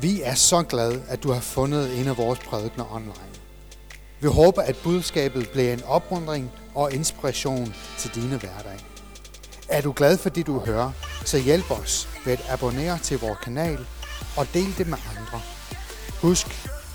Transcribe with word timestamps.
Vi 0.00 0.22
er 0.22 0.34
så 0.34 0.62
glade, 0.62 1.02
at 1.08 1.22
du 1.22 1.32
har 1.32 1.40
fundet 1.40 2.00
en 2.00 2.08
af 2.08 2.16
vores 2.16 2.38
prædikner 2.38 2.94
online. 2.94 3.34
Vi 4.20 4.28
håber, 4.28 4.62
at 4.62 4.76
budskabet 4.76 5.48
bliver 5.48 5.72
en 5.72 5.82
opmuntring 5.86 6.50
og 6.74 6.92
inspiration 6.92 7.74
til 7.98 8.14
dine 8.14 8.36
hverdag. 8.36 8.78
Er 9.68 9.80
du 9.80 9.92
glad 9.96 10.18
for 10.18 10.28
det, 10.28 10.46
du 10.46 10.58
hører, 10.58 10.90
så 11.24 11.38
hjælp 11.38 11.70
os 11.70 12.08
ved 12.24 12.32
at 12.32 12.46
abonnere 12.50 12.98
til 12.98 13.18
vores 13.18 13.38
kanal 13.38 13.86
og 14.36 14.46
del 14.54 14.78
det 14.78 14.86
med 14.88 14.98
andre. 15.18 15.40
Husk, 16.20 16.46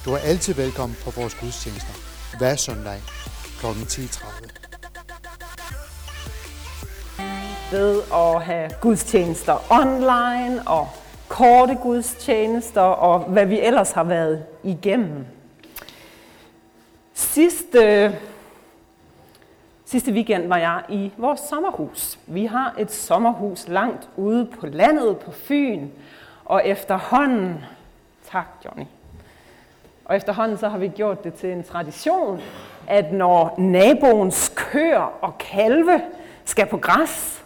du 0.06 0.14
er 0.14 0.18
altid 0.18 0.54
velkommen 0.54 0.98
på 1.04 1.12
vores 1.12 1.36
gudstjenester 1.36 1.94
hver 2.38 2.56
søndag 2.56 3.02
kl. 3.60 3.66
10.30. 3.66 4.50
ved 7.72 8.02
at 8.14 8.44
have 8.44 8.70
gudstjenester 8.82 9.72
online 9.72 10.68
og 10.68 10.90
korte 11.40 11.76
gudstjenester 11.76 12.82
og 12.82 13.20
hvad 13.20 13.46
vi 13.46 13.60
ellers 13.60 13.92
har 13.92 14.04
været 14.04 14.46
igennem. 14.64 15.26
Sidste, 17.14 18.16
sidste 19.86 20.12
weekend 20.12 20.48
var 20.48 20.58
jeg 20.58 20.82
i 20.90 21.12
vores 21.18 21.40
sommerhus. 21.40 22.20
Vi 22.28 22.46
har 22.46 22.76
et 22.78 22.92
sommerhus 22.92 23.68
langt 23.68 24.10
ude 24.18 24.46
på 24.60 24.68
landet 24.68 25.18
på 25.18 25.32
Fyn, 25.32 25.88
og 26.46 26.68
efterhånden, 26.68 27.64
tak 28.32 28.48
Johnny, 28.66 28.86
og 30.06 30.16
efterhånden 30.16 30.58
så 30.58 30.70
har 30.70 30.78
vi 30.78 30.88
gjort 30.88 31.24
det 31.24 31.34
til 31.34 31.52
en 31.52 31.64
tradition, 31.64 32.42
at 32.88 33.14
når 33.14 33.56
naboens 33.58 34.54
køer 34.56 35.14
og 35.22 35.38
kalve 35.38 36.02
skal 36.46 36.66
på 36.66 36.78
græs, 36.78 37.44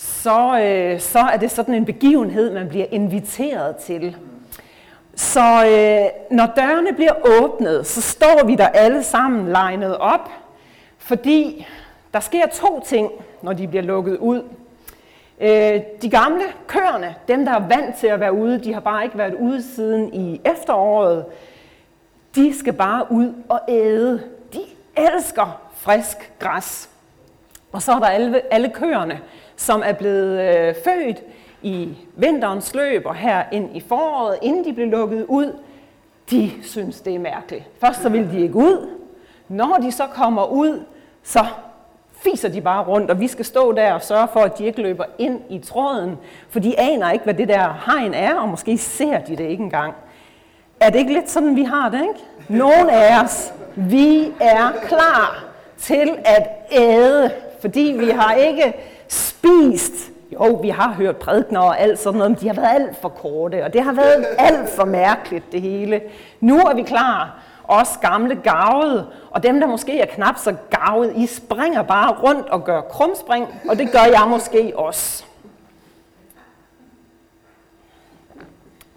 så, 0.00 0.60
øh, 0.60 1.00
så 1.00 1.18
er 1.18 1.36
det 1.36 1.50
sådan 1.50 1.74
en 1.74 1.84
begivenhed, 1.84 2.54
man 2.54 2.68
bliver 2.68 2.86
inviteret 2.90 3.76
til. 3.76 4.16
Så 5.14 5.40
øh, 5.40 6.36
når 6.36 6.46
dørene 6.56 6.92
bliver 6.92 7.42
åbnet, 7.42 7.86
så 7.86 8.00
står 8.00 8.46
vi 8.46 8.54
der 8.54 8.68
alle 8.68 9.02
sammen 9.02 9.48
legnet 9.48 9.98
op, 9.98 10.30
fordi 10.98 11.66
der 12.14 12.20
sker 12.20 12.46
to 12.46 12.82
ting, 12.86 13.10
når 13.42 13.52
de 13.52 13.68
bliver 13.68 13.82
lukket 13.82 14.16
ud. 14.16 14.42
Øh, 15.40 15.80
de 16.02 16.10
gamle 16.10 16.44
køerne, 16.66 17.14
dem 17.28 17.44
der 17.44 17.52
er 17.52 17.68
vant 17.68 17.96
til 17.96 18.06
at 18.06 18.20
være 18.20 18.32
ude, 18.32 18.64
de 18.64 18.72
har 18.74 18.80
bare 18.80 19.04
ikke 19.04 19.18
været 19.18 19.34
ude 19.34 19.62
siden 19.62 20.14
i 20.14 20.40
efteråret, 20.44 21.24
de 22.34 22.58
skal 22.58 22.72
bare 22.72 23.06
ud 23.10 23.32
og 23.48 23.60
æde. 23.68 24.22
De 24.52 24.60
elsker 24.96 25.60
frisk 25.76 26.32
græs. 26.38 26.90
Og 27.72 27.82
så 27.82 27.92
er 27.92 27.98
der 27.98 28.06
alle, 28.06 28.52
alle 28.52 28.70
køerne, 28.70 29.20
som 29.60 29.82
er 29.84 29.92
blevet 29.92 30.40
øh, 30.40 30.74
født 30.84 31.22
i 31.62 31.88
vinterens 32.16 32.74
løb 32.74 33.06
og 33.06 33.14
her 33.14 33.42
ind 33.52 33.76
i 33.76 33.80
foråret, 33.80 34.38
inden 34.42 34.64
de 34.64 34.72
blev 34.72 34.86
lukket 34.86 35.24
ud, 35.28 35.52
de 36.30 36.50
synes, 36.62 37.00
det 37.00 37.14
er 37.14 37.18
mærkeligt. 37.18 37.64
Først 37.80 38.02
så 38.02 38.08
vil 38.08 38.32
de 38.32 38.40
ikke 38.40 38.56
ud. 38.56 38.88
Når 39.48 39.78
de 39.82 39.92
så 39.92 40.06
kommer 40.06 40.46
ud, 40.46 40.84
så 41.22 41.46
fiser 42.12 42.48
de 42.48 42.60
bare 42.60 42.84
rundt, 42.84 43.10
og 43.10 43.20
vi 43.20 43.28
skal 43.28 43.44
stå 43.44 43.72
der 43.72 43.92
og 43.92 44.02
sørge 44.02 44.28
for, 44.32 44.40
at 44.40 44.58
de 44.58 44.64
ikke 44.64 44.82
løber 44.82 45.04
ind 45.18 45.40
i 45.50 45.58
tråden, 45.58 46.18
for 46.48 46.60
de 46.60 46.80
aner 46.80 47.10
ikke, 47.10 47.24
hvad 47.24 47.34
det 47.34 47.48
der 47.48 47.82
hegn 47.86 48.14
er, 48.14 48.34
og 48.34 48.48
måske 48.48 48.78
ser 48.78 49.18
de 49.18 49.36
det 49.36 49.44
ikke 49.44 49.62
engang. 49.62 49.94
Er 50.80 50.90
det 50.90 50.98
ikke 50.98 51.12
lidt 51.12 51.30
sådan, 51.30 51.56
vi 51.56 51.62
har 51.62 51.88
det, 51.88 52.00
ikke? 52.00 52.60
Nogle 52.62 52.92
af 52.92 53.22
os, 53.24 53.52
vi 53.76 54.32
er 54.40 54.72
klar 54.88 55.44
til 55.78 56.18
at 56.24 56.48
æde, 56.72 57.30
fordi 57.60 57.96
vi 57.98 58.10
har 58.10 58.34
ikke 58.34 58.74
spist. 59.10 59.92
Jo, 60.32 60.44
vi 60.62 60.68
har 60.68 60.92
hørt 60.92 61.16
prædikner 61.16 61.60
og 61.60 61.80
alt 61.80 61.98
sådan 61.98 62.18
noget, 62.18 62.30
men 62.30 62.40
de 62.40 62.46
har 62.46 62.54
været 62.54 62.74
alt 62.74 62.96
for 62.96 63.08
korte, 63.08 63.64
og 63.64 63.72
det 63.72 63.82
har 63.82 63.92
været 63.92 64.26
alt 64.38 64.68
for 64.68 64.84
mærkeligt, 64.84 65.52
det 65.52 65.62
hele. 65.62 66.00
Nu 66.40 66.58
er 66.58 66.74
vi 66.74 66.82
klar, 66.82 67.42
os 67.64 67.98
gamle 68.02 68.34
gavede, 68.34 69.06
og 69.30 69.42
dem, 69.42 69.60
der 69.60 69.66
måske 69.66 70.00
er 70.00 70.06
knap 70.06 70.38
så 70.38 70.54
gavet, 70.70 71.12
I 71.16 71.26
springer 71.26 71.82
bare 71.82 72.14
rundt 72.22 72.48
og 72.48 72.64
gør 72.64 72.80
krumspring, 72.80 73.48
og 73.68 73.78
det 73.78 73.92
gør 73.92 74.04
jeg 74.04 74.26
måske 74.28 74.72
også. 74.76 75.24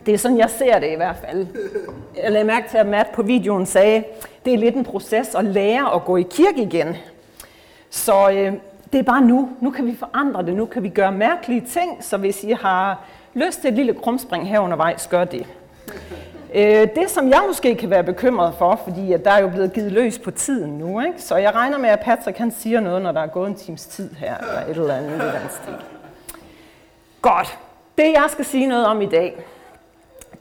Det 0.06 0.14
er 0.14 0.18
sådan, 0.18 0.38
jeg 0.38 0.50
ser 0.50 0.80
det 0.80 0.92
i 0.92 0.96
hvert 0.96 1.16
fald. 1.28 1.48
Jeg 2.24 2.32
lagde 2.32 2.46
mærke 2.46 2.70
til, 2.70 2.78
at 2.78 2.88
Matt 2.88 3.12
på 3.12 3.22
videoen 3.22 3.66
sagde, 3.66 4.04
det 4.46 4.54
er 4.54 4.58
lidt 4.58 4.76
en 4.76 4.84
proces 4.84 5.36
at 5.36 5.46
lære 5.46 5.96
at 5.96 6.06
gå 6.06 6.18
i 6.18 6.22
kirke 6.22 6.62
igen. 6.62 6.96
Så 7.90 8.30
øh, 8.32 8.54
det 8.94 9.00
er 9.00 9.04
bare 9.04 9.22
nu. 9.22 9.50
Nu 9.62 9.72
kan 9.72 9.86
vi 9.86 9.96
forandre 9.96 10.46
det. 10.46 10.54
Nu 10.54 10.66
kan 10.66 10.84
vi 10.84 10.90
gøre 10.90 11.12
mærkelige 11.12 11.62
ting. 11.62 12.04
Så 12.04 12.18
hvis 12.18 12.44
I 12.44 12.52
har 12.52 13.06
lyst 13.34 13.62
til 13.62 13.68
et 13.68 13.74
lille 13.74 13.94
krumspring 13.94 14.50
her 14.50 14.60
undervejs, 14.60 15.08
gør 15.08 15.24
det. 15.24 15.46
Øh, 16.56 16.88
det, 16.96 17.10
som 17.10 17.30
jeg 17.30 17.44
måske 17.48 17.76
kan 17.76 17.90
være 17.90 18.04
bekymret 18.04 18.54
for, 18.58 18.82
fordi 18.84 19.14
at 19.14 19.26
der 19.26 19.32
er 19.32 19.40
jo 19.40 19.50
blevet 19.50 19.74
givet 19.74 19.92
løs 19.92 20.20
på 20.20 20.32
tiden 20.32 20.78
nu, 20.78 21.02
ikke? 21.02 21.22
så 21.22 21.36
jeg 21.36 21.56
regner 21.56 21.78
med, 21.78 21.90
at 21.90 22.00
Patrick 22.00 22.38
han 22.38 22.52
siger 22.52 22.80
noget, 22.80 23.02
når 23.02 23.12
der 23.12 23.22
er 23.22 23.28
gået 23.28 23.48
en 23.48 23.56
times 23.56 23.86
tid 23.86 24.10
her, 24.16 24.38
eller 24.38 24.62
et 24.62 24.70
eller 24.70 24.96
andet 24.96 25.16
i 25.16 25.20
den 25.20 25.50
stil. 25.50 25.76
Godt. 27.22 27.60
Det, 27.98 28.04
jeg 28.04 28.26
skal 28.28 28.46
sige 28.46 28.68
noget 28.68 28.86
om 28.86 29.02
i 29.02 29.06
dag, 29.06 29.44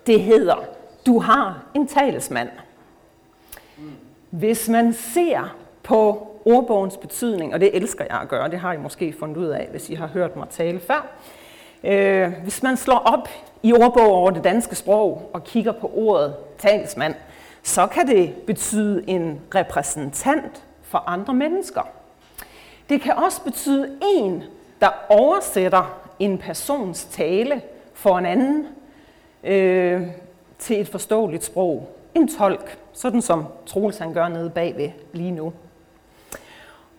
det 0.06 0.20
hedder, 0.20 0.64
du 1.06 1.19
har 1.19 1.62
en 1.74 1.86
talesmand. 1.86 2.48
Hvis 4.30 4.69
man 4.69 4.92
ser 4.92 5.54
på 5.82 6.31
ordbogens 6.44 6.97
betydning, 6.97 7.54
og 7.54 7.60
det 7.60 7.76
elsker 7.76 8.04
jeg 8.10 8.20
at 8.20 8.28
gøre, 8.28 8.50
det 8.50 8.58
har 8.58 8.72
I 8.72 8.76
måske 8.76 9.14
fundet 9.19 9.36
ud 9.36 9.47
af, 9.47 9.69
hvis 9.70 9.91
I 9.91 9.94
har 9.94 10.06
hørt 10.06 10.36
mig 10.36 10.48
tale 10.48 10.80
før. 10.80 11.06
Øh, 11.84 12.32
hvis 12.42 12.62
man 12.62 12.76
slår 12.76 12.98
op 12.98 13.28
i 13.62 13.72
ordbog 13.72 14.12
over 14.12 14.30
det 14.30 14.44
danske 14.44 14.76
sprog 14.76 15.31
og 15.32 15.44
kigger 15.44 15.72
på 15.72 15.91
ordet 15.94 16.34
talsmand, 16.58 17.14
så 17.62 17.86
kan 17.86 18.06
det 18.06 18.34
betyde 18.47 19.04
en 19.06 19.41
repræsentant 19.54 20.64
for 20.82 21.04
andre 21.06 21.34
mennesker. 21.34 21.82
Det 22.88 23.00
kan 23.00 23.12
også 23.16 23.42
betyde 23.44 23.98
en, 24.02 24.44
der 24.81 24.88
oversætter 25.08 25.98
en 26.19 26.38
persons 26.38 27.04
tale 27.04 27.62
for 27.94 28.19
en 28.19 28.26
anden 28.26 28.66
øh, 29.44 30.02
til 30.58 30.81
et 30.81 30.88
forståeligt 30.88 31.44
sprog. 31.44 31.88
En 32.14 32.28
tolk, 32.28 32.78
sådan 32.92 33.22
som 33.22 33.44
Troels 33.66 33.98
han 33.98 34.12
gør 34.12 34.28
nede 34.28 34.50
bagved 34.50 34.91
lige 35.12 35.31
nu. 35.31 35.52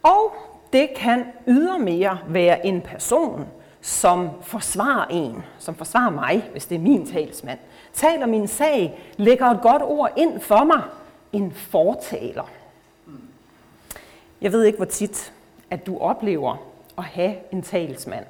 Og 0.03 0.33
det 0.73 0.89
kan 0.95 1.25
ydermere 1.47 2.19
være 2.27 2.65
en 2.65 2.81
person, 2.81 3.47
som 3.81 4.29
forsvarer 4.41 5.05
en, 5.09 5.43
som 5.59 5.75
forsvarer 5.75 6.09
mig, 6.09 6.49
hvis 6.51 6.65
det 6.65 6.75
er 6.75 6.79
min 6.79 7.07
talsmand, 7.07 7.59
taler 7.93 8.25
min 8.25 8.47
sag, 8.47 8.99
lægger 9.17 9.45
et 9.45 9.61
godt 9.61 9.81
ord 9.81 10.11
ind 10.17 10.39
for 10.39 10.63
mig, 10.63 10.81
en 11.33 11.51
fortaler. 11.51 12.49
Jeg 14.41 14.51
ved 14.51 14.63
ikke, 14.63 14.77
hvor 14.77 14.85
tit, 14.85 15.33
at 15.69 15.85
du 15.85 15.97
oplever 15.97 16.57
at 16.97 17.03
have 17.03 17.35
en 17.51 17.61
talsmand. 17.61 18.25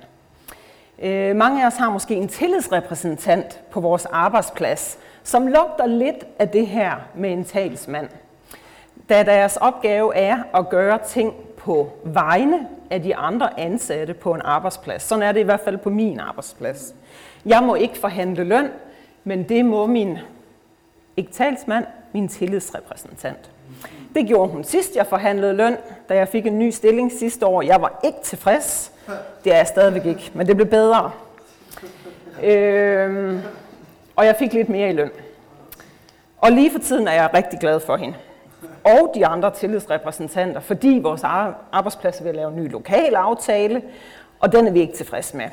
Øh, 1.00 1.36
mange 1.36 1.64
af 1.64 1.68
os 1.68 1.76
har 1.76 1.90
måske 1.90 2.16
en 2.16 2.28
tillidsrepræsentant 2.28 3.62
på 3.72 3.80
vores 3.80 4.06
arbejdsplads, 4.06 4.98
som 5.24 5.48
lugter 5.48 5.86
lidt 5.86 6.26
af 6.40 6.50
det 6.50 6.68
her 6.68 6.96
med 7.16 7.32
en 7.32 7.46
talsmand. 7.46 8.10
Da 9.10 9.24
deres 9.24 9.58
opgave 9.58 10.16
er 10.16 10.44
at 10.54 10.70
gøre 10.70 11.00
ting 11.08 11.34
på 11.64 11.92
vegne 12.04 12.68
af 12.90 13.02
de 13.02 13.16
andre 13.16 13.60
ansatte 13.60 14.14
på 14.14 14.34
en 14.34 14.42
arbejdsplads. 14.46 15.04
Sådan 15.04 15.24
er 15.24 15.32
det 15.32 15.40
i 15.40 15.44
hvert 15.44 15.60
fald 15.60 15.78
på 15.78 15.90
min 15.90 16.20
arbejdsplads. 16.20 16.96
Jeg 17.46 17.64
må 17.64 17.76
ikke 17.76 17.98
forhandle 17.98 18.44
løn, 18.44 18.70
men 19.24 19.50
det 19.50 19.66
må 19.66 19.86
min, 19.86 20.18
ikke 21.18 21.32
talsmand, 21.32 21.86
min 22.14 22.28
tillidsrepræsentant. 22.28 23.52
Det 24.16 24.28
gjorde 24.28 24.52
hun 24.52 24.64
sidst, 24.64 24.96
jeg 24.96 25.08
forhandlede 25.08 25.54
løn, 25.54 25.78
da 26.10 26.16
jeg 26.16 26.28
fik 26.28 26.46
en 26.46 26.60
ny 26.60 26.70
stilling 26.70 27.12
sidste 27.12 27.46
år. 27.46 27.62
Jeg 27.62 27.82
var 27.82 28.00
ikke 28.04 28.18
tilfreds. 28.24 28.92
Det 29.44 29.54
er 29.54 29.58
jeg 29.58 29.68
stadigvæk 29.68 30.06
ikke, 30.06 30.32
men 30.34 30.48
det 30.48 30.56
blev 30.56 30.68
bedre. 30.68 31.12
Øhm, 32.44 33.42
og 34.16 34.26
jeg 34.26 34.36
fik 34.40 34.54
lidt 34.54 34.70
mere 34.70 34.90
i 34.90 34.94
løn. 34.94 35.12
Og 36.38 36.52
lige 36.52 36.72
for 36.72 36.80
tiden 36.80 37.08
er 37.08 37.14
jeg 37.14 37.30
rigtig 37.34 37.60
glad 37.60 37.80
for 37.80 37.98
hende 37.98 38.16
og 38.86 39.12
de 39.16 39.26
andre 39.26 39.52
tillidsrepræsentanter, 39.52 40.60
fordi 40.60 41.00
vores 41.04 41.24
arbejdsplads 41.72 42.24
vil 42.24 42.36
lave 42.36 42.50
en 42.50 42.56
ny 42.56 42.72
lokal 42.72 43.16
aftale, 43.16 43.82
og 44.40 44.52
den 44.52 44.68
er 44.68 44.72
vi 44.72 44.80
ikke 44.80 44.94
tilfreds 44.94 45.34
med. 45.34 45.46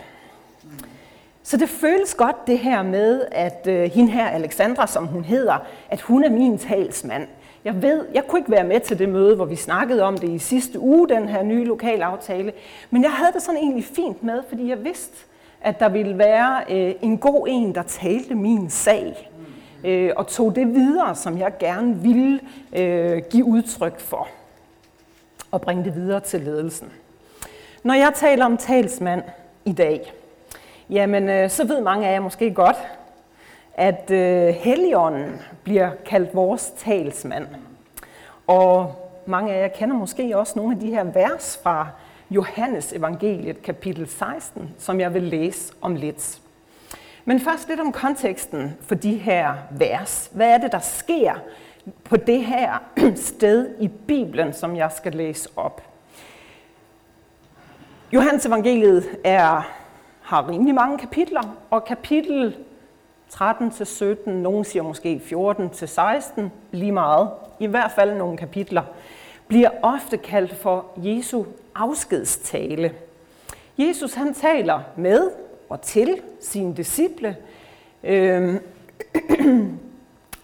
Så 1.43 1.56
det 1.56 1.69
føles 1.69 2.15
godt 2.15 2.47
det 2.47 2.59
her 2.59 2.82
med, 2.82 3.25
at 3.32 3.67
øh, 3.67 3.91
hende 3.91 4.12
her, 4.12 4.29
Alexandra, 4.29 4.87
som 4.87 5.06
hun 5.06 5.25
hedder, 5.25 5.56
at 5.91 6.00
hun 6.00 6.25
er 6.25 6.31
min 6.31 6.59
talsmand. 6.59 7.29
Jeg 7.65 7.82
ved, 7.82 8.06
jeg 8.15 8.27
kunne 8.27 8.38
ikke 8.38 8.50
være 8.50 8.65
med 8.65 8.81
til 8.81 8.99
det 8.99 9.09
møde, 9.09 9.37
hvor 9.37 9.44
vi 9.44 9.56
snakkede 9.56 10.03
om 10.03 10.19
det 10.19 10.29
i 10.29 10.38
sidste 10.38 10.81
uge, 10.81 11.09
den 11.09 11.29
her 11.29 11.43
nye 11.43 11.65
lokal 11.65 12.03
aftale, 12.03 12.53
men 12.91 13.03
jeg 13.03 13.11
havde 13.11 13.32
det 13.32 13.43
sådan 13.43 13.61
egentlig 13.61 13.85
fint 13.85 14.23
med, 14.23 14.43
fordi 14.49 14.69
jeg 14.69 14.85
vidste, 14.85 15.17
at 15.61 15.81
der 15.81 15.88
ville 15.88 16.19
være 16.19 16.65
øh, 16.71 16.94
en 17.03 17.19
god 17.19 17.47
en, 17.50 17.75
der 17.75 17.82
talte 17.82 18.35
min 18.35 18.71
sag 18.71 19.30
øh, 19.85 20.11
og 20.17 20.27
tog 20.27 20.56
det 20.56 20.67
videre, 20.75 21.15
som 21.15 21.38
jeg 21.38 21.53
gerne 21.59 21.97
ville 21.97 22.41
øh, 22.73 23.23
give 23.31 23.44
udtryk 23.44 24.00
for, 24.00 24.29
og 25.50 25.61
bringe 25.61 25.85
det 25.85 25.94
videre 25.94 26.21
til 26.21 26.41
ledelsen. 26.41 26.93
Når 27.82 27.94
jeg 27.94 28.12
taler 28.15 28.44
om 28.44 28.56
talsmand 28.56 29.23
i 29.65 29.73
dag, 29.73 30.12
jamen 30.91 31.29
øh, 31.29 31.50
så 31.50 31.67
ved 31.67 31.81
mange 31.81 32.09
af 32.09 32.12
jer 32.12 32.21
måske 32.21 32.55
godt, 32.55 32.77
at 33.75 34.11
øh, 34.11 34.49
Helligånden 34.49 35.43
bliver 35.65 35.91
kaldt 36.06 36.35
vores 36.35 36.73
talsmand. 36.77 37.47
Og 38.47 38.94
mange 39.27 39.53
af 39.53 39.62
jer 39.62 39.69
kender 39.69 39.97
måske 39.97 40.38
også 40.38 40.53
nogle 40.56 40.75
af 40.75 40.81
de 40.81 40.87
her 40.87 41.05
vers 41.05 41.61
fra 41.62 41.88
Johannes 42.31 42.93
evangeliet 42.93 43.62
kapitel 43.62 44.09
16, 44.09 44.71
som 44.79 45.00
jeg 45.00 45.15
vil 45.15 45.23
læse 45.23 45.73
om 45.81 45.94
lidt. 45.94 46.41
Men 47.31 47.41
først 47.41 47.69
lidt 47.69 47.81
om 47.81 47.93
konteksten 47.93 48.77
for 48.81 48.94
de 48.94 49.15
her 49.17 49.55
vers. 49.71 50.31
Hvad 50.35 50.49
er 50.49 50.59
det, 50.59 50.73
der 50.73 50.79
sker 50.79 51.35
på 52.05 52.17
det 52.17 52.44
her 52.44 52.79
sted 53.17 53.75
i 53.81 53.88
Bibelen, 53.88 54.53
som 54.53 54.77
jeg 54.77 54.93
skal 54.97 55.12
læse 55.12 55.49
op? 55.56 55.82
Johannes 58.12 58.47
evangeliet 58.47 59.05
er, 59.25 59.71
har 60.23 60.49
rimelig 60.49 60.75
mange 60.75 60.99
kapitler, 60.99 61.56
og 61.71 61.85
kapitel 61.85 62.56
13 63.29 63.71
til 63.71 63.87
17, 63.87 64.43
nogen 64.43 64.65
siger 64.65 64.82
måske 64.82 65.21
14 65.25 65.71
til 65.71 65.88
16, 65.88 66.53
lige 66.73 66.93
meget, 66.93 67.31
i 67.61 67.67
hvert 67.67 67.91
fald 67.91 68.17
nogle 68.17 68.37
kapitler, 68.37 68.82
bliver 69.49 69.71
ofte 69.82 70.17
kaldt 70.17 70.55
for 70.55 70.87
Jesu 70.97 71.44
afskedstale. 71.75 72.94
Jesus 73.79 74.15
han 74.15 74.35
taler 74.35 74.81
med 74.97 75.31
og 75.70 75.81
til 75.81 76.20
sine 76.40 76.76
disciple, 76.76 77.37
øhm, 78.05 78.58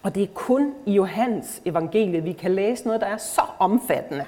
og 0.02 0.14
det 0.14 0.23
er 0.23 0.26
kun 0.34 0.75
i 0.87 0.93
Johannes 0.93 1.62
evangeliet, 1.64 2.25
vi 2.25 2.32
kan 2.32 2.50
læse 2.50 2.84
noget, 2.84 3.00
der 3.00 3.06
er 3.06 3.17
så 3.17 3.43
omfattende 3.58 4.25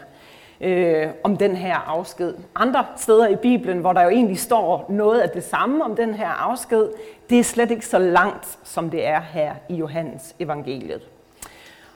øh, 0.60 1.08
om 1.24 1.36
den 1.36 1.56
her 1.56 1.76
afsked. 1.76 2.34
Andre 2.54 2.86
steder 2.96 3.28
i 3.28 3.36
Bibelen, 3.36 3.78
hvor 3.78 3.92
der 3.92 4.02
jo 4.02 4.08
egentlig 4.08 4.38
står 4.38 4.86
noget 4.88 5.20
af 5.20 5.30
det 5.30 5.44
samme 5.44 5.84
om 5.84 5.96
den 5.96 6.14
her 6.14 6.28
afsked, 6.28 6.88
det 7.30 7.38
er 7.38 7.44
slet 7.44 7.70
ikke 7.70 7.86
så 7.86 7.98
langt, 7.98 8.58
som 8.64 8.90
det 8.90 9.06
er 9.06 9.20
her 9.20 9.54
i 9.68 9.74
Johannes 9.74 10.34
evangeliet. 10.38 11.02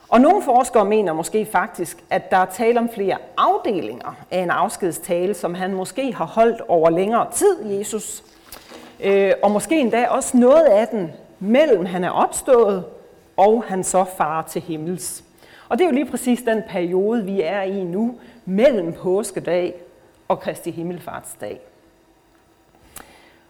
Og 0.09 0.21
nogle 0.21 0.43
forskere 0.43 0.85
mener 0.85 1.13
måske 1.13 1.45
faktisk, 1.45 2.03
at 2.09 2.31
der 2.31 2.37
er 2.37 2.45
tale 2.45 2.79
om 2.79 2.89
flere 2.89 3.17
afdelinger 3.37 4.15
af 4.31 4.39
en 4.39 4.49
afskedstale, 4.49 5.33
som 5.33 5.53
han 5.53 5.73
måske 5.73 6.13
har 6.13 6.25
holdt 6.25 6.61
over 6.67 6.89
længere 6.89 7.31
tid, 7.31 7.65
Jesus. 7.65 8.23
Øh, 8.99 9.31
og 9.43 9.51
måske 9.51 9.79
endda 9.79 10.07
også 10.07 10.37
noget 10.37 10.65
af 10.65 10.87
den 10.87 11.11
mellem 11.39 11.85
han 11.85 12.03
er 12.03 12.09
opstået 12.09 12.83
og 13.37 13.63
han 13.67 13.83
så 13.83 14.05
far 14.17 14.41
til 14.41 14.61
himmels. 14.61 15.23
Og 15.69 15.77
det 15.77 15.83
er 15.83 15.89
jo 15.89 15.93
lige 15.93 16.11
præcis 16.11 16.41
den 16.41 16.61
periode, 16.69 17.25
vi 17.25 17.41
er 17.41 17.61
i 17.61 17.83
nu, 17.83 18.15
mellem 18.45 18.93
påskedag 18.93 19.73
og 20.27 20.39
Kristi 20.39 20.71
Himmelfartsdag. 20.71 21.59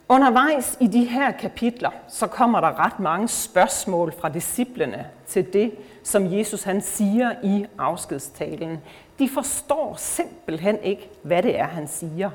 Undervejs 0.09 0.77
i 0.79 0.87
de 0.87 1.03
her 1.03 1.31
kapitler, 1.31 1.89
så 2.07 2.27
kommer 2.27 2.61
der 2.61 2.85
ret 2.85 2.99
mange 2.99 3.27
spørgsmål 3.27 4.13
fra 4.19 4.29
disciplene 4.29 5.07
til 5.27 5.53
det, 5.53 5.71
som 6.03 6.33
Jesus 6.33 6.63
han 6.63 6.81
siger 6.81 7.31
i 7.43 7.65
afskedstalen. 7.77 8.81
De 9.19 9.29
forstår 9.29 9.95
simpelthen 9.97 10.79
ikke, 10.83 11.09
hvad 11.21 11.43
det 11.43 11.59
er, 11.59 11.67
han 11.67 11.87
siger. 11.87 12.29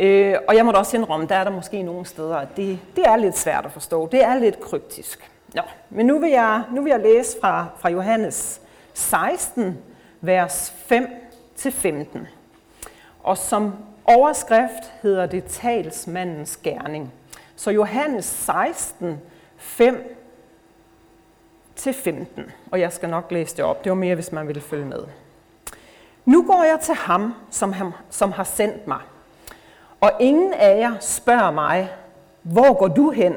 Øh, 0.00 0.36
og 0.48 0.56
jeg 0.56 0.64
må 0.64 0.72
da 0.72 0.78
også 0.78 0.96
indrømme, 0.96 1.26
der 1.26 1.34
er 1.34 1.44
der 1.44 1.50
måske 1.50 1.82
nogle 1.82 2.06
steder, 2.06 2.36
at 2.36 2.48
det, 2.56 2.78
det 2.96 3.06
er 3.06 3.16
lidt 3.16 3.38
svært 3.38 3.66
at 3.66 3.72
forstå. 3.72 4.08
Det 4.12 4.24
er 4.24 4.34
lidt 4.34 4.60
kryptisk. 4.60 5.30
Nå, 5.54 5.62
men 5.90 6.06
nu 6.06 6.18
vil 6.18 6.30
jeg, 6.30 6.62
nu 6.72 6.82
vil 6.82 6.90
jeg 6.90 7.00
læse 7.00 7.36
fra, 7.40 7.66
fra 7.78 7.90
Johannes 7.90 8.60
16, 8.94 9.78
vers 10.20 10.74
5-15. 10.92 12.18
Og 13.22 13.38
som 13.38 13.74
overskrift 14.04 14.92
hedder 15.02 15.26
det 15.26 15.44
talsmandens 15.44 16.56
gerning. 16.56 17.12
Så 17.56 17.70
Johannes 17.70 18.24
16, 18.24 19.20
5 19.56 20.16
til 21.76 21.92
15. 21.92 22.44
Og 22.70 22.80
jeg 22.80 22.92
skal 22.92 23.08
nok 23.08 23.30
læse 23.30 23.56
det 23.56 23.64
op. 23.64 23.84
Det 23.84 23.90
var 23.90 23.96
mere, 23.96 24.14
hvis 24.14 24.32
man 24.32 24.46
ville 24.46 24.62
følge 24.62 24.86
med. 24.86 25.02
Nu 26.24 26.46
går 26.46 26.64
jeg 26.64 26.78
til 26.82 26.94
ham, 26.94 27.34
som, 27.50 27.72
ham, 27.72 27.92
som 28.10 28.32
har 28.32 28.44
sendt 28.44 28.86
mig. 28.86 29.00
Og 30.00 30.12
ingen 30.20 30.52
af 30.54 30.78
jer 30.78 30.92
spørger 31.00 31.50
mig, 31.50 31.90
hvor 32.42 32.72
går 32.72 32.88
du 32.88 33.10
hen? 33.10 33.36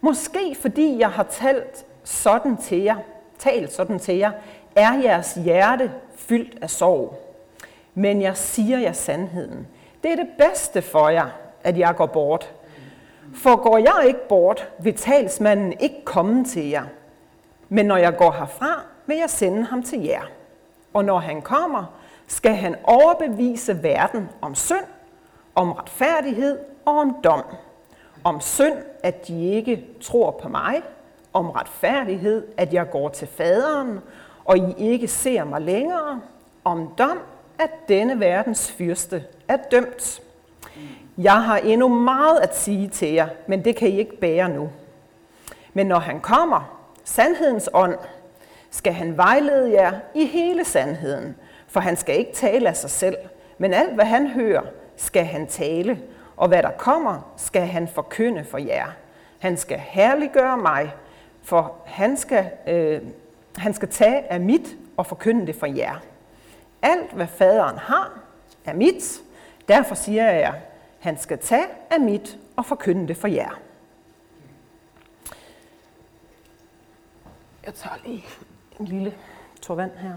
Måske 0.00 0.56
fordi 0.60 0.98
jeg 0.98 1.10
har 1.10 1.22
talt 1.22 1.84
sådan 2.04 2.56
til 2.56 2.82
jer, 2.82 2.96
talt 3.38 3.72
sådan 3.72 3.98
til 3.98 4.16
jer, 4.16 4.32
er 4.76 4.92
jeres 4.94 5.34
hjerte 5.34 5.92
fyldt 6.16 6.62
af 6.62 6.70
sorg. 6.70 7.18
Men 7.94 8.22
jeg 8.22 8.36
siger 8.36 8.78
jer 8.78 8.92
sandheden. 8.92 9.66
Det 10.02 10.12
er 10.12 10.16
det 10.16 10.28
bedste 10.38 10.82
for 10.82 11.08
jer, 11.08 11.26
at 11.64 11.78
jeg 11.78 11.94
går 11.96 12.06
bort. 12.06 12.54
For 13.34 13.56
går 13.56 13.78
jeg 13.78 14.04
ikke 14.06 14.28
bort, 14.28 14.68
vil 14.78 14.94
talsmanden 14.94 15.72
ikke 15.80 16.04
komme 16.04 16.44
til 16.44 16.68
jer. 16.68 16.84
Men 17.68 17.86
når 17.86 17.96
jeg 17.96 18.16
går 18.16 18.32
herfra, 18.32 18.82
vil 19.06 19.16
jeg 19.16 19.30
sende 19.30 19.64
ham 19.64 19.82
til 19.82 20.02
jer. 20.02 20.22
Og 20.94 21.04
når 21.04 21.18
han 21.18 21.42
kommer, 21.42 21.84
skal 22.26 22.54
han 22.54 22.76
overbevise 22.84 23.82
verden 23.82 24.28
om 24.40 24.54
synd, 24.54 24.84
om 25.58 25.72
retfærdighed 25.72 26.58
og 26.84 26.98
om 26.98 27.16
dom. 27.24 27.42
Om 28.24 28.40
synd, 28.40 28.76
at 29.02 29.28
de 29.28 29.50
ikke 29.50 29.84
tror 30.00 30.30
på 30.30 30.48
mig. 30.48 30.82
Om 31.32 31.50
retfærdighed, 31.50 32.46
at 32.56 32.74
jeg 32.74 32.90
går 32.90 33.08
til 33.08 33.28
faderen, 33.28 34.00
og 34.44 34.58
I 34.58 34.74
ikke 34.78 35.08
ser 35.08 35.44
mig 35.44 35.60
længere. 35.60 36.20
Om 36.64 36.94
dom, 36.98 37.18
at 37.58 37.70
denne 37.88 38.20
verdens 38.20 38.72
fyrste 38.72 39.24
er 39.48 39.56
dømt. 39.70 40.22
Jeg 41.18 41.42
har 41.42 41.56
endnu 41.56 41.88
meget 41.88 42.38
at 42.38 42.56
sige 42.56 42.88
til 42.88 43.12
jer, 43.12 43.28
men 43.46 43.64
det 43.64 43.76
kan 43.76 43.88
I 43.88 43.98
ikke 43.98 44.20
bære 44.20 44.48
nu. 44.48 44.70
Men 45.72 45.86
når 45.86 45.98
han 45.98 46.20
kommer, 46.20 46.78
sandhedens 47.04 47.70
ånd, 47.72 47.98
skal 48.70 48.92
han 48.92 49.16
vejlede 49.16 49.72
jer 49.72 49.92
i 50.14 50.26
hele 50.26 50.64
sandheden, 50.64 51.36
for 51.68 51.80
han 51.80 51.96
skal 51.96 52.18
ikke 52.18 52.32
tale 52.32 52.68
af 52.68 52.76
sig 52.76 52.90
selv, 52.90 53.16
men 53.58 53.74
alt 53.74 53.94
hvad 53.94 54.04
han 54.04 54.26
hører, 54.26 54.62
skal 54.98 55.24
han 55.24 55.46
tale, 55.46 56.02
og 56.36 56.48
hvad 56.48 56.62
der 56.62 56.70
kommer, 56.70 57.34
skal 57.36 57.66
han 57.66 57.88
forkynde 57.88 58.44
for 58.44 58.58
jer. 58.58 58.86
Han 59.38 59.56
skal 59.56 59.78
herliggøre 59.78 60.56
mig, 60.56 60.94
for 61.42 61.76
han 61.86 62.16
skal, 62.16 62.50
øh, 62.66 63.02
han 63.56 63.74
skal 63.74 63.88
tage 63.88 64.32
af 64.32 64.40
mit 64.40 64.76
og 64.96 65.06
forkynde 65.06 65.46
det 65.46 65.54
for 65.54 65.66
jer. 65.66 65.94
Alt, 66.82 67.12
hvad 67.12 67.26
faderen 67.26 67.78
har, 67.78 68.20
er 68.64 68.74
mit. 68.74 69.22
Derfor 69.68 69.94
siger 69.94 70.30
jeg 70.30 70.40
jer, 70.40 70.54
han 70.98 71.18
skal 71.18 71.38
tage 71.38 71.66
af 71.90 72.00
mit 72.00 72.38
og 72.56 72.66
forkynde 72.66 73.08
det 73.08 73.16
for 73.16 73.28
jer. 73.28 73.60
Jeg 77.66 77.74
tager 77.74 77.96
lige 78.04 78.24
en 78.80 78.86
lille 78.86 79.14
tår 79.62 79.74
vand 79.74 79.96
her. 79.96 80.12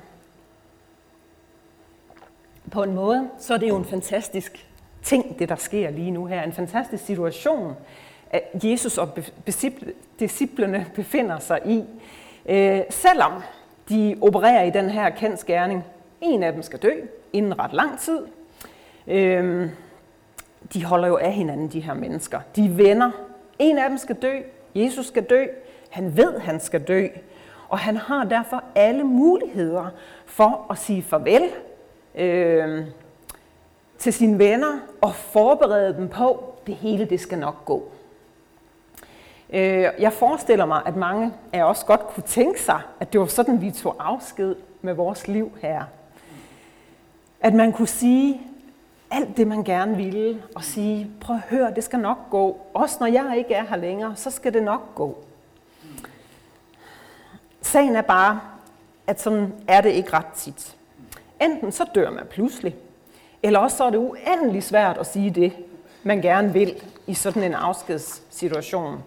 På 2.71 2.83
en 2.83 2.95
måde, 2.95 3.29
så 3.39 3.53
er 3.53 3.57
det 3.57 3.69
jo 3.69 3.77
en 3.77 3.85
fantastisk 3.85 4.70
ting, 5.03 5.39
det 5.39 5.49
der 5.49 5.55
sker 5.55 5.89
lige 5.89 6.11
nu 6.11 6.25
her. 6.25 6.43
En 6.43 6.53
fantastisk 6.53 7.05
situation, 7.05 7.75
at 8.29 8.43
Jesus 8.63 8.97
og 8.97 9.09
disciplene 10.19 10.85
befinder 10.95 11.39
sig 11.39 11.59
i. 11.65 11.83
Øh, 12.45 12.81
selvom 12.89 13.31
de 13.89 14.17
opererer 14.21 14.63
i 14.63 14.69
den 14.69 14.89
her 14.89 15.09
kendskærning, 15.09 15.83
en 16.21 16.43
af 16.43 16.53
dem 16.53 16.61
skal 16.61 16.79
dø 16.79 16.91
inden 17.33 17.59
ret 17.59 17.73
lang 17.73 17.99
tid. 17.99 18.19
Øh, 19.07 19.69
de 20.73 20.85
holder 20.85 21.07
jo 21.07 21.17
af 21.17 21.33
hinanden, 21.33 21.67
de 21.67 21.79
her 21.79 21.93
mennesker. 21.93 22.39
De 22.55 22.65
er 22.65 22.69
venner. 22.69 23.11
En 23.59 23.77
af 23.77 23.89
dem 23.89 23.97
skal 23.97 24.15
dø. 24.15 24.39
Jesus 24.75 25.05
skal 25.05 25.23
dø. 25.23 25.45
Han 25.89 26.17
ved, 26.17 26.39
han 26.39 26.59
skal 26.59 26.81
dø. 26.81 27.07
Og 27.69 27.79
han 27.79 27.97
har 27.97 28.23
derfor 28.23 28.63
alle 28.75 29.03
muligheder 29.03 29.89
for 30.25 30.67
at 30.71 30.77
sige 30.77 31.03
farvel 31.03 31.43
øh, 32.15 32.85
til 34.01 34.13
sine 34.13 34.39
venner 34.39 34.79
og 35.01 35.15
forberede 35.15 35.95
dem 35.95 36.09
på, 36.09 36.31
at 36.31 36.67
det 36.67 36.75
hele 36.75 37.05
det 37.05 37.19
skal 37.19 37.37
nok 37.37 37.65
gå. 37.65 37.91
Øh, 39.49 39.89
jeg 39.99 40.13
forestiller 40.13 40.65
mig, 40.65 40.81
at 40.85 40.95
mange 40.95 41.33
af 41.53 41.63
os 41.63 41.83
godt 41.83 42.07
kunne 42.07 42.23
tænke 42.23 42.61
sig, 42.61 42.81
at 42.99 43.13
det 43.13 43.19
var 43.21 43.25
sådan, 43.25 43.61
vi 43.61 43.71
tog 43.71 43.95
afsked 43.99 44.55
med 44.81 44.93
vores 44.93 45.27
liv 45.27 45.51
her. 45.61 45.83
At 47.41 47.53
man 47.53 47.73
kunne 47.73 47.87
sige 47.87 48.41
alt 49.11 49.37
det, 49.37 49.47
man 49.47 49.63
gerne 49.63 49.95
ville, 49.95 50.43
og 50.55 50.63
sige, 50.63 51.11
prøv 51.21 51.35
at 51.35 51.41
høre, 51.41 51.73
det 51.75 51.83
skal 51.83 51.99
nok 51.99 52.17
gå. 52.29 52.61
Også 52.73 52.97
når 52.99 53.07
jeg 53.07 53.35
ikke 53.37 53.53
er 53.53 53.65
her 53.65 53.75
længere, 53.75 54.15
så 54.15 54.31
skal 54.31 54.53
det 54.53 54.63
nok 54.63 54.95
gå. 54.95 55.23
Sagen 57.61 57.95
er 57.95 58.01
bare, 58.01 58.41
at 59.07 59.21
sådan 59.21 59.53
er 59.67 59.81
det 59.81 59.89
ikke 59.89 60.13
ret 60.13 60.33
tit. 60.35 60.77
Enten 61.41 61.71
så 61.71 61.85
dør 61.95 62.09
man 62.09 62.25
pludselig, 62.29 62.75
eller 63.43 63.59
også 63.59 63.77
så 63.77 63.83
er 63.83 63.89
det 63.89 63.97
uendelig 63.97 64.63
svært 64.63 64.97
at 64.97 65.05
sige 65.05 65.29
det, 65.29 65.53
man 66.03 66.21
gerne 66.21 66.53
vil 66.53 66.75
i 67.07 67.13
sådan 67.13 67.43
en 67.43 67.53
afskedssituation. 67.53 69.03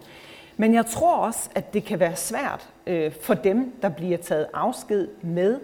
Men 0.57 0.73
jeg 0.73 0.85
tror 0.85 1.15
også, 1.15 1.49
at 1.55 1.73
det 1.73 1.85
kan 1.85 1.99
være 1.99 2.15
svært 2.15 2.69
øh, 2.87 3.11
for 3.21 3.33
dem, 3.33 3.73
der 3.81 3.89
bliver 3.89 4.17
taget 4.17 4.47
afsked 4.53 5.07
med, 5.21 5.59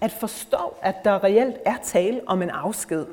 at 0.00 0.12
forstå, 0.12 0.74
at 0.82 1.04
der 1.04 1.24
reelt 1.24 1.56
er 1.64 1.74
tale 1.82 2.20
om 2.26 2.42
en 2.42 2.50
afsked. 2.50 3.06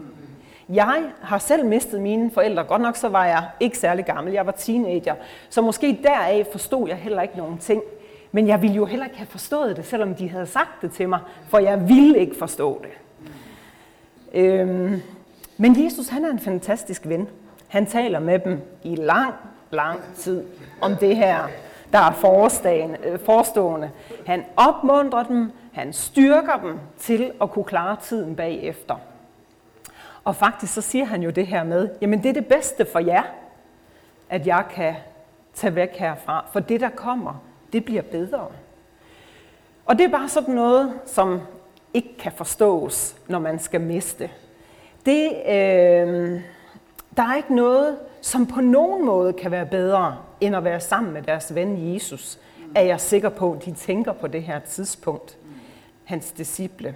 Jeg 0.69 1.03
har 1.21 1.37
selv 1.37 1.65
mistet 1.65 2.01
mine 2.01 2.31
forældre. 2.31 2.63
Godt 2.63 2.81
nok 2.81 2.95
så 2.95 3.09
var 3.09 3.25
jeg 3.25 3.49
ikke 3.59 3.77
særlig 3.77 4.05
gammel. 4.05 4.33
Jeg 4.33 4.45
var 4.45 4.51
teenager. 4.51 5.15
Så 5.49 5.61
måske 5.61 5.99
deraf 6.03 6.45
forstod 6.51 6.87
jeg 6.87 6.97
heller 6.97 7.21
ikke 7.21 7.37
nogen 7.37 7.57
ting. 7.57 7.81
Men 8.31 8.47
jeg 8.47 8.61
ville 8.61 8.75
jo 8.75 8.85
heller 8.85 9.05
ikke 9.05 9.17
have 9.17 9.27
forstået 9.27 9.77
det, 9.77 9.85
selvom 9.85 10.15
de 10.15 10.29
havde 10.29 10.45
sagt 10.45 10.81
det 10.81 10.91
til 10.91 11.09
mig. 11.09 11.19
For 11.47 11.59
jeg 11.59 11.89
ville 11.89 12.19
ikke 12.19 12.35
forstå 12.35 12.81
det. 12.81 12.91
Øhm, 14.33 15.01
men 15.57 15.85
Jesus, 15.85 16.07
han 16.07 16.25
er 16.25 16.29
en 16.29 16.39
fantastisk 16.39 17.07
ven. 17.07 17.27
Han 17.67 17.85
taler 17.85 18.19
med 18.19 18.39
dem 18.39 18.61
i 18.83 18.95
lang, 18.95 19.33
lang 19.71 19.99
tid 20.15 20.43
om 20.81 20.95
det 20.95 21.15
her, 21.15 21.47
der 21.91 21.99
er 21.99 22.97
øh, 23.03 23.19
forestående. 23.19 23.91
Han 24.25 24.45
opmuntrer 24.57 25.23
dem, 25.23 25.51
han 25.73 25.93
styrker 25.93 26.57
dem 26.63 26.79
til 26.99 27.31
at 27.41 27.51
kunne 27.51 27.65
klare 27.65 27.97
tiden 28.01 28.35
bagefter. 28.35 28.95
Og 30.23 30.35
faktisk 30.35 30.73
så 30.73 30.81
siger 30.81 31.05
han 31.05 31.23
jo 31.23 31.29
det 31.29 31.47
her 31.47 31.63
med, 31.63 31.89
jamen 32.01 32.23
det 32.23 32.29
er 32.29 32.33
det 32.33 32.45
bedste 32.45 32.85
for 32.91 32.99
jer, 32.99 33.23
at 34.29 34.47
jeg 34.47 34.63
kan 34.71 34.95
tage 35.53 35.75
væk 35.75 35.95
herfra, 35.95 36.45
for 36.53 36.59
det 36.59 36.81
der 36.81 36.89
kommer, 36.89 37.43
det 37.73 37.85
bliver 37.85 38.01
bedre. 38.01 38.45
Og 39.85 39.97
det 39.97 40.05
er 40.05 40.09
bare 40.09 40.29
sådan 40.29 40.53
noget, 40.53 40.93
som 41.05 41.41
ikke 41.93 42.17
kan 42.17 42.31
forstås, 42.31 43.15
når 43.27 43.39
man 43.39 43.59
skal 43.59 43.81
miste. 43.81 44.29
Det, 45.05 45.31
øh, 45.47 46.41
der 47.17 47.23
er 47.23 47.35
ikke 47.35 47.55
noget, 47.55 47.97
som 48.21 48.47
på 48.47 48.61
nogen 48.61 49.05
måde 49.05 49.33
kan 49.33 49.51
være 49.51 49.65
bedre, 49.65 50.17
end 50.41 50.55
at 50.55 50.63
være 50.63 50.79
sammen 50.79 51.13
med 51.13 51.21
deres 51.21 51.55
ven 51.55 51.93
Jesus, 51.93 52.39
er 52.75 52.81
jeg 52.81 53.01
sikker 53.01 53.29
på, 53.29 53.53
at 53.53 53.65
de 53.65 53.73
tænker 53.73 54.13
på 54.13 54.27
det 54.27 54.43
her 54.43 54.59
tidspunkt. 54.59 55.37
Hans 56.03 56.31
disciple. 56.31 56.95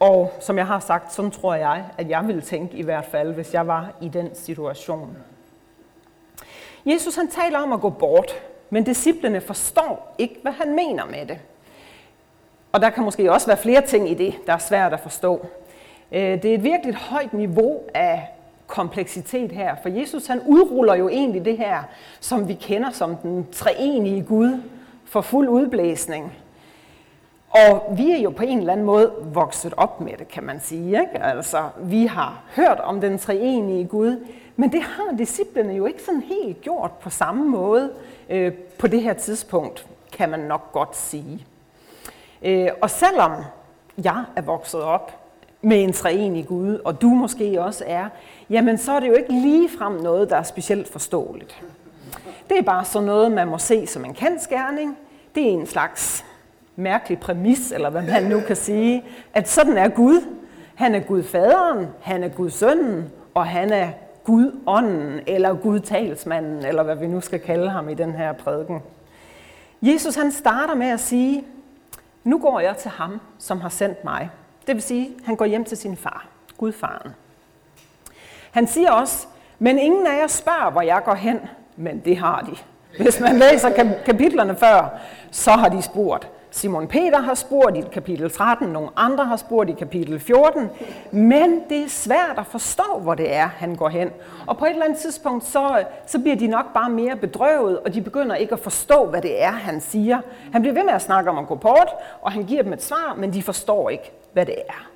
Og 0.00 0.32
som 0.40 0.58
jeg 0.58 0.66
har 0.66 0.80
sagt, 0.80 1.12
så 1.12 1.28
tror 1.28 1.54
jeg, 1.54 1.84
at 1.98 2.10
jeg 2.10 2.26
ville 2.26 2.42
tænke 2.42 2.76
i 2.76 2.82
hvert 2.82 3.04
fald, 3.04 3.32
hvis 3.32 3.54
jeg 3.54 3.66
var 3.66 3.92
i 4.00 4.08
den 4.08 4.34
situation. 4.34 5.16
Jesus 6.86 7.14
han 7.14 7.28
taler 7.28 7.58
om 7.58 7.72
at 7.72 7.80
gå 7.80 7.90
bort, 7.90 8.32
men 8.70 8.84
disciplene 8.84 9.40
forstår 9.40 10.14
ikke, 10.18 10.38
hvad 10.42 10.52
han 10.52 10.74
mener 10.74 11.06
med 11.06 11.26
det. 11.26 11.38
Og 12.72 12.80
der 12.80 12.90
kan 12.90 13.04
måske 13.04 13.32
også 13.32 13.46
være 13.46 13.56
flere 13.56 13.80
ting 13.80 14.10
i 14.10 14.14
det, 14.14 14.34
der 14.46 14.52
er 14.52 14.58
svært 14.58 14.92
at 14.92 15.00
forstå. 15.00 15.46
Øh, 16.12 16.20
det 16.20 16.44
er 16.44 16.54
et 16.54 16.64
virkelig 16.64 16.94
højt 16.94 17.32
niveau 17.32 17.80
af 17.94 18.28
kompleksitet 18.66 19.52
her, 19.52 19.76
for 19.82 19.88
Jesus 19.88 20.26
han 20.26 20.40
udruller 20.46 20.94
jo 20.94 21.08
egentlig 21.08 21.44
det 21.44 21.58
her, 21.58 21.82
som 22.20 22.48
vi 22.48 22.54
kender 22.54 22.90
som 22.90 23.16
den 23.16 23.46
treenige 23.52 24.22
Gud 24.22 24.62
for 25.04 25.20
fuld 25.20 25.48
udblæsning. 25.48 26.32
Og 27.50 27.94
vi 27.96 28.10
er 28.10 28.18
jo 28.18 28.30
på 28.30 28.42
en 28.42 28.58
eller 28.58 28.72
anden 28.72 28.86
måde 28.86 29.12
vokset 29.22 29.74
op 29.76 30.00
med 30.00 30.12
det, 30.18 30.28
kan 30.28 30.44
man 30.44 30.60
sige. 30.60 30.86
Ikke? 30.86 31.22
Altså, 31.22 31.68
vi 31.78 32.06
har 32.06 32.42
hørt 32.56 32.80
om 32.80 33.00
den 33.00 33.18
treenige 33.18 33.84
Gud, 33.84 34.26
men 34.56 34.72
det 34.72 34.82
har 34.82 35.16
disciplene 35.18 35.72
jo 35.72 35.86
ikke 35.86 36.02
sådan 36.02 36.22
helt 36.22 36.60
gjort 36.60 36.90
på 36.90 37.10
samme 37.10 37.44
måde 37.44 37.90
øh, 38.30 38.52
på 38.78 38.86
det 38.86 39.02
her 39.02 39.12
tidspunkt, 39.12 39.86
kan 40.12 40.30
man 40.30 40.40
nok 40.40 40.72
godt 40.72 40.96
sige. 40.96 41.46
Øh, 42.44 42.68
og 42.82 42.90
selvom 42.90 43.32
jeg 44.04 44.24
er 44.36 44.42
vokset 44.42 44.82
op 44.82 45.18
med 45.62 45.82
en 45.82 45.92
treenig 45.92 46.46
Gud, 46.46 46.78
og 46.84 47.02
du 47.02 47.08
måske 47.08 47.62
også 47.62 47.84
er, 47.86 48.08
jamen 48.50 48.78
så 48.78 48.92
er 48.92 49.00
det 49.00 49.08
jo 49.08 49.14
ikke 49.14 49.32
ligefrem 49.32 49.92
noget, 49.92 50.30
der 50.30 50.36
er 50.36 50.42
specielt 50.42 50.88
forståeligt. 50.88 51.62
Det 52.48 52.58
er 52.58 52.62
bare 52.62 52.84
sådan 52.84 53.06
noget, 53.06 53.32
man 53.32 53.48
må 53.48 53.58
se 53.58 53.86
som 53.86 54.04
en 54.04 54.14
kendskærning. 54.14 54.98
Det 55.34 55.42
er 55.42 55.50
en 55.50 55.66
slags 55.66 56.24
mærkelig 56.76 57.18
præmis, 57.18 57.72
eller 57.72 57.90
hvad 57.90 58.02
man 58.02 58.22
nu 58.22 58.40
kan 58.40 58.56
sige, 58.56 59.04
at 59.34 59.48
sådan 59.48 59.78
er 59.78 59.88
Gud. 59.88 60.20
Han 60.74 60.94
er 60.94 61.00
Gud 61.00 61.22
faderen, 61.22 61.86
han 62.00 62.22
er 62.22 62.28
Gud 62.28 62.50
sønnen, 62.50 63.10
og 63.34 63.46
han 63.46 63.72
er 63.72 63.88
Gud 64.24 64.60
ånden, 64.66 65.20
eller 65.26 65.54
Gud 65.54 65.80
talsmanden, 65.80 66.66
eller 66.66 66.82
hvad 66.82 66.96
vi 66.96 67.06
nu 67.06 67.20
skal 67.20 67.40
kalde 67.40 67.70
ham 67.70 67.88
i 67.88 67.94
den 67.94 68.12
her 68.12 68.32
prædiken. 68.32 68.82
Jesus 69.82 70.14
han 70.14 70.32
starter 70.32 70.74
med 70.74 70.86
at 70.86 71.00
sige, 71.00 71.44
nu 72.24 72.38
går 72.38 72.60
jeg 72.60 72.76
til 72.76 72.90
ham, 72.90 73.20
som 73.38 73.60
har 73.60 73.68
sendt 73.68 74.04
mig. 74.04 74.30
Det 74.66 74.74
vil 74.74 74.82
sige, 74.82 75.10
han 75.24 75.36
går 75.36 75.44
hjem 75.44 75.64
til 75.64 75.76
sin 75.76 75.96
far, 75.96 76.26
Gudfaren. 76.56 77.12
Han 78.50 78.66
siger 78.66 78.90
også, 78.90 79.26
men 79.58 79.78
ingen 79.78 80.06
af 80.06 80.18
jer 80.20 80.26
spørger, 80.26 80.70
hvor 80.70 80.82
jeg 80.82 81.02
går 81.04 81.14
hen, 81.14 81.40
men 81.76 82.00
det 82.00 82.16
har 82.16 82.40
de. 82.40 82.56
Hvis 83.02 83.20
man 83.20 83.38
læser 83.38 83.94
kapitlerne 84.06 84.56
før, 84.56 84.98
så 85.30 85.50
har 85.50 85.68
de 85.68 85.82
spurgt. 85.82 86.28
Simon 86.54 86.88
Peter 86.88 87.20
har 87.20 87.34
spurgt 87.34 87.76
i 87.76 87.80
kapitel 87.92 88.30
13, 88.30 88.68
nogle 88.68 88.88
andre 88.96 89.24
har 89.24 89.36
spurgt 89.36 89.70
i 89.70 89.72
kapitel 89.72 90.20
14, 90.20 90.70
men 91.10 91.62
det 91.68 91.84
er 91.84 91.88
svært 91.88 92.38
at 92.38 92.46
forstå, 92.46 92.98
hvor 93.00 93.14
det 93.14 93.34
er, 93.34 93.46
han 93.46 93.74
går 93.74 93.88
hen. 93.88 94.10
Og 94.46 94.58
på 94.58 94.64
et 94.64 94.70
eller 94.70 94.84
andet 94.84 94.98
tidspunkt, 94.98 95.44
så, 95.44 95.84
så 96.06 96.18
bliver 96.18 96.36
de 96.36 96.46
nok 96.46 96.72
bare 96.74 96.90
mere 96.90 97.16
bedrøvet, 97.16 97.78
og 97.78 97.94
de 97.94 98.02
begynder 98.02 98.36
ikke 98.36 98.52
at 98.52 98.58
forstå, 98.58 99.06
hvad 99.06 99.22
det 99.22 99.42
er, 99.42 99.50
han 99.50 99.80
siger. 99.80 100.20
Han 100.52 100.62
bliver 100.62 100.74
ved 100.74 100.84
med 100.84 100.92
at 100.92 101.02
snakke 101.02 101.30
om 101.30 101.38
at 101.38 101.46
gå 101.46 101.54
bort, 101.54 101.88
og 102.22 102.32
han 102.32 102.44
giver 102.44 102.62
dem 102.62 102.72
et 102.72 102.82
svar, 102.82 103.14
men 103.18 103.32
de 103.32 103.42
forstår 103.42 103.90
ikke, 103.90 104.12
hvad 104.32 104.46
det 104.46 104.56
er. 104.68 104.88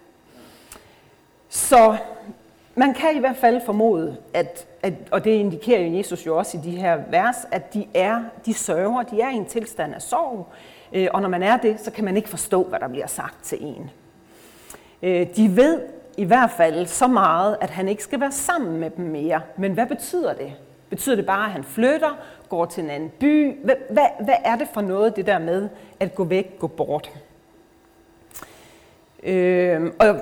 Så 1.48 1.96
man 2.74 2.94
kan 2.94 3.16
i 3.16 3.20
hvert 3.20 3.36
fald 3.36 3.60
formode, 3.66 4.16
at, 4.34 4.66
at, 4.82 4.94
og 5.10 5.24
det 5.24 5.30
indikerer 5.30 5.80
jo 5.80 5.96
Jesus 5.96 6.26
jo 6.26 6.38
også 6.38 6.58
i 6.58 6.60
de 6.60 6.70
her 6.70 6.98
vers, 7.10 7.36
at 7.50 7.74
de 7.74 7.86
er, 7.94 8.22
de 8.46 8.54
sørger, 8.54 9.02
de 9.02 9.20
er 9.20 9.30
i 9.30 9.34
en 9.34 9.46
tilstand 9.46 9.94
af 9.94 10.02
sorg, 10.02 10.48
Øh, 10.92 11.08
og 11.14 11.22
når 11.22 11.28
man 11.28 11.42
er 11.42 11.56
det, 11.56 11.80
så 11.80 11.90
kan 11.90 12.04
man 12.04 12.16
ikke 12.16 12.28
forstå, 12.28 12.64
hvad 12.64 12.80
der 12.80 12.88
bliver 12.88 13.06
sagt 13.06 13.44
til 13.44 13.58
en. 13.60 13.90
Øh, 15.02 15.26
de 15.36 15.56
ved 15.56 15.80
i 16.16 16.24
hvert 16.24 16.50
fald 16.50 16.86
så 16.86 17.06
meget, 17.06 17.56
at 17.60 17.70
han 17.70 17.88
ikke 17.88 18.02
skal 18.02 18.20
være 18.20 18.32
sammen 18.32 18.80
med 18.80 18.90
dem 18.90 19.04
mere. 19.04 19.40
Men 19.56 19.72
hvad 19.72 19.86
betyder 19.86 20.32
det? 20.32 20.52
Betyder 20.90 21.16
det 21.16 21.26
bare, 21.26 21.44
at 21.44 21.50
han 21.50 21.64
flytter, 21.64 22.18
går 22.48 22.64
til 22.64 22.84
en 22.84 22.90
anden 22.90 23.10
by? 23.20 23.56
Hvad, 23.64 23.74
hvad, 23.90 24.06
hvad 24.24 24.34
er 24.44 24.56
det 24.56 24.68
for 24.74 24.80
noget, 24.80 25.16
det 25.16 25.26
der 25.26 25.38
med 25.38 25.68
at 26.00 26.14
gå 26.14 26.24
væk, 26.24 26.58
gå 26.58 26.66
bort? 26.66 27.10
Øh, 29.22 29.92
og 30.00 30.20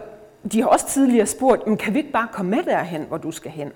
de 0.52 0.60
har 0.60 0.68
også 0.68 0.88
tidligere 0.88 1.26
spurgt, 1.26 1.66
men 1.66 1.76
kan 1.76 1.94
vi 1.94 1.98
ikke 1.98 2.12
bare 2.12 2.28
komme 2.32 2.50
med 2.50 2.62
derhen, 2.62 3.04
hvor 3.08 3.16
du 3.16 3.30
skal 3.30 3.50
hen? 3.50 3.72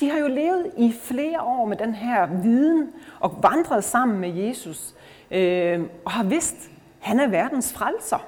De 0.00 0.10
har 0.10 0.18
jo 0.18 0.26
levet 0.26 0.70
i 0.76 0.94
flere 1.02 1.40
år 1.42 1.66
med 1.66 1.76
den 1.76 1.94
her 1.94 2.26
viden 2.42 2.88
og 3.20 3.38
vandret 3.42 3.84
sammen 3.84 4.20
med 4.20 4.28
Jesus 4.28 4.94
øh, 5.32 5.80
og 6.04 6.10
har 6.10 6.24
vidst, 6.24 6.54
at 6.54 6.60
han 7.00 7.20
er 7.20 7.26
verdens 7.26 7.72
frelser. 7.72 8.26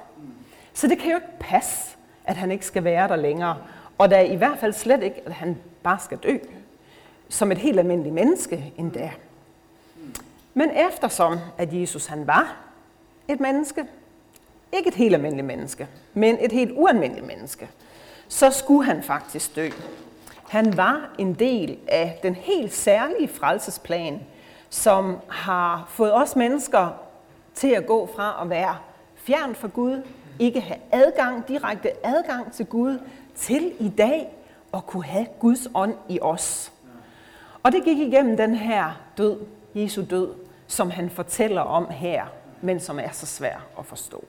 Så 0.73 0.87
det 0.87 0.97
kan 0.97 1.09
jo 1.09 1.15
ikke 1.15 1.39
passe, 1.39 1.95
at 2.25 2.37
han 2.37 2.51
ikke 2.51 2.65
skal 2.65 2.83
være 2.83 3.07
der 3.07 3.15
længere. 3.15 3.57
Og 3.97 4.09
der 4.09 4.17
er 4.17 4.21
i 4.21 4.35
hvert 4.35 4.59
fald 4.59 4.73
slet 4.73 5.03
ikke, 5.03 5.21
at 5.25 5.33
han 5.33 5.57
bare 5.83 5.99
skal 5.99 6.17
dø. 6.17 6.37
Som 7.29 7.51
et 7.51 7.57
helt 7.57 7.79
almindeligt 7.79 8.15
menneske 8.15 8.73
endda. 8.77 9.11
Men 10.53 10.69
eftersom 10.69 11.39
at 11.57 11.73
Jesus 11.73 12.05
han 12.05 12.27
var 12.27 12.57
et 13.27 13.39
menneske, 13.39 13.85
ikke 14.73 14.87
et 14.87 14.95
helt 14.95 15.15
almindeligt 15.15 15.47
menneske, 15.47 15.87
men 16.13 16.37
et 16.39 16.51
helt 16.51 16.71
ualmindeligt 16.75 17.27
menneske, 17.27 17.69
så 18.27 18.51
skulle 18.51 18.85
han 18.85 19.03
faktisk 19.03 19.55
dø. 19.55 19.69
Han 20.47 20.77
var 20.77 21.09
en 21.17 21.33
del 21.33 21.77
af 21.87 22.19
den 22.23 22.35
helt 22.35 22.73
særlige 22.73 23.27
frelsesplan, 23.27 24.21
som 24.69 25.17
har 25.29 25.85
fået 25.89 26.13
os 26.13 26.35
mennesker 26.35 26.87
til 27.53 27.67
at 27.67 27.85
gå 27.85 28.09
fra 28.15 28.39
at 28.41 28.49
være 28.49 28.77
fjern 29.15 29.55
fra 29.55 29.67
Gud, 29.67 30.01
ikke 30.39 30.61
have 30.61 30.79
adgang, 30.91 31.47
direkte 31.47 32.05
adgang 32.05 32.51
til 32.53 32.65
Gud, 32.65 32.99
til 33.35 33.73
i 33.79 33.89
dag 33.89 34.35
at 34.73 34.85
kunne 34.85 35.03
have 35.03 35.27
Guds 35.39 35.67
ånd 35.75 35.93
i 36.09 36.19
os. 36.21 36.71
Og 37.63 37.71
det 37.71 37.83
gik 37.83 37.97
igennem 37.97 38.37
den 38.37 38.55
her 38.55 39.01
død, 39.17 39.39
Jesu 39.75 40.03
død, 40.09 40.33
som 40.67 40.89
han 40.89 41.09
fortæller 41.09 41.61
om 41.61 41.89
her, 41.89 42.25
men 42.61 42.79
som 42.79 42.99
er 42.99 43.11
så 43.11 43.25
svær 43.25 43.65
at 43.79 43.85
forstå. 43.85 44.25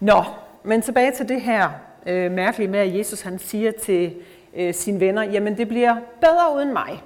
Nå, 0.00 0.24
men 0.62 0.82
tilbage 0.82 1.12
til 1.12 1.28
det 1.28 1.40
her 1.40 1.70
øh, 2.06 2.32
mærkelige 2.32 2.68
med, 2.68 2.78
at 2.78 2.94
Jesus 2.98 3.20
han 3.20 3.38
siger 3.38 3.72
til 3.82 4.16
øh, 4.54 4.74
sine 4.74 5.00
venner, 5.00 5.22
jamen 5.22 5.56
det 5.56 5.68
bliver 5.68 5.96
bedre 6.20 6.54
uden 6.56 6.72
mig. 6.72 7.02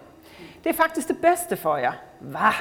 Det 0.65 0.71
er 0.71 0.75
faktisk 0.75 1.09
det 1.09 1.19
bedste 1.19 1.57
for 1.57 1.77
jer. 1.77 1.93
Hvad? 2.21 2.55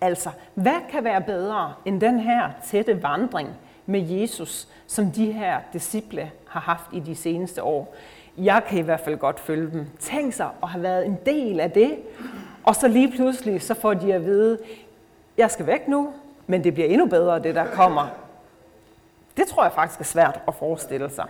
Altså, 0.00 0.30
hvad 0.54 0.90
kan 0.90 1.04
være 1.04 1.20
bedre 1.20 1.74
end 1.84 2.00
den 2.00 2.20
her 2.20 2.50
tætte 2.64 3.02
vandring 3.02 3.48
med 3.86 4.00
Jesus, 4.00 4.68
som 4.86 5.10
de 5.10 5.32
her 5.32 5.60
disciple 5.72 6.30
har 6.48 6.60
haft 6.60 6.84
i 6.92 7.00
de 7.00 7.16
seneste 7.16 7.62
år? 7.62 7.94
Jeg 8.38 8.62
kan 8.68 8.78
i 8.78 8.82
hvert 8.82 9.00
fald 9.00 9.16
godt 9.16 9.40
følge 9.40 9.70
dem. 9.72 9.86
Tænk 9.98 10.32
sig 10.32 10.50
at 10.62 10.68
have 10.68 10.82
været 10.82 11.06
en 11.06 11.18
del 11.26 11.60
af 11.60 11.70
det, 11.70 11.98
og 12.64 12.76
så 12.76 12.88
lige 12.88 13.12
pludselig 13.12 13.62
så 13.62 13.74
får 13.74 13.94
de 13.94 14.14
at 14.14 14.24
vide, 14.24 14.58
jeg 15.36 15.50
skal 15.50 15.66
væk 15.66 15.88
nu, 15.88 16.12
men 16.46 16.64
det 16.64 16.74
bliver 16.74 16.88
endnu 16.88 17.06
bedre, 17.06 17.38
det 17.38 17.54
der 17.54 17.66
kommer. 17.66 18.08
Det 19.36 19.46
tror 19.46 19.62
jeg 19.62 19.72
faktisk 19.72 20.00
er 20.00 20.04
svært 20.04 20.40
at 20.48 20.54
forestille 20.54 21.10
sig. 21.10 21.26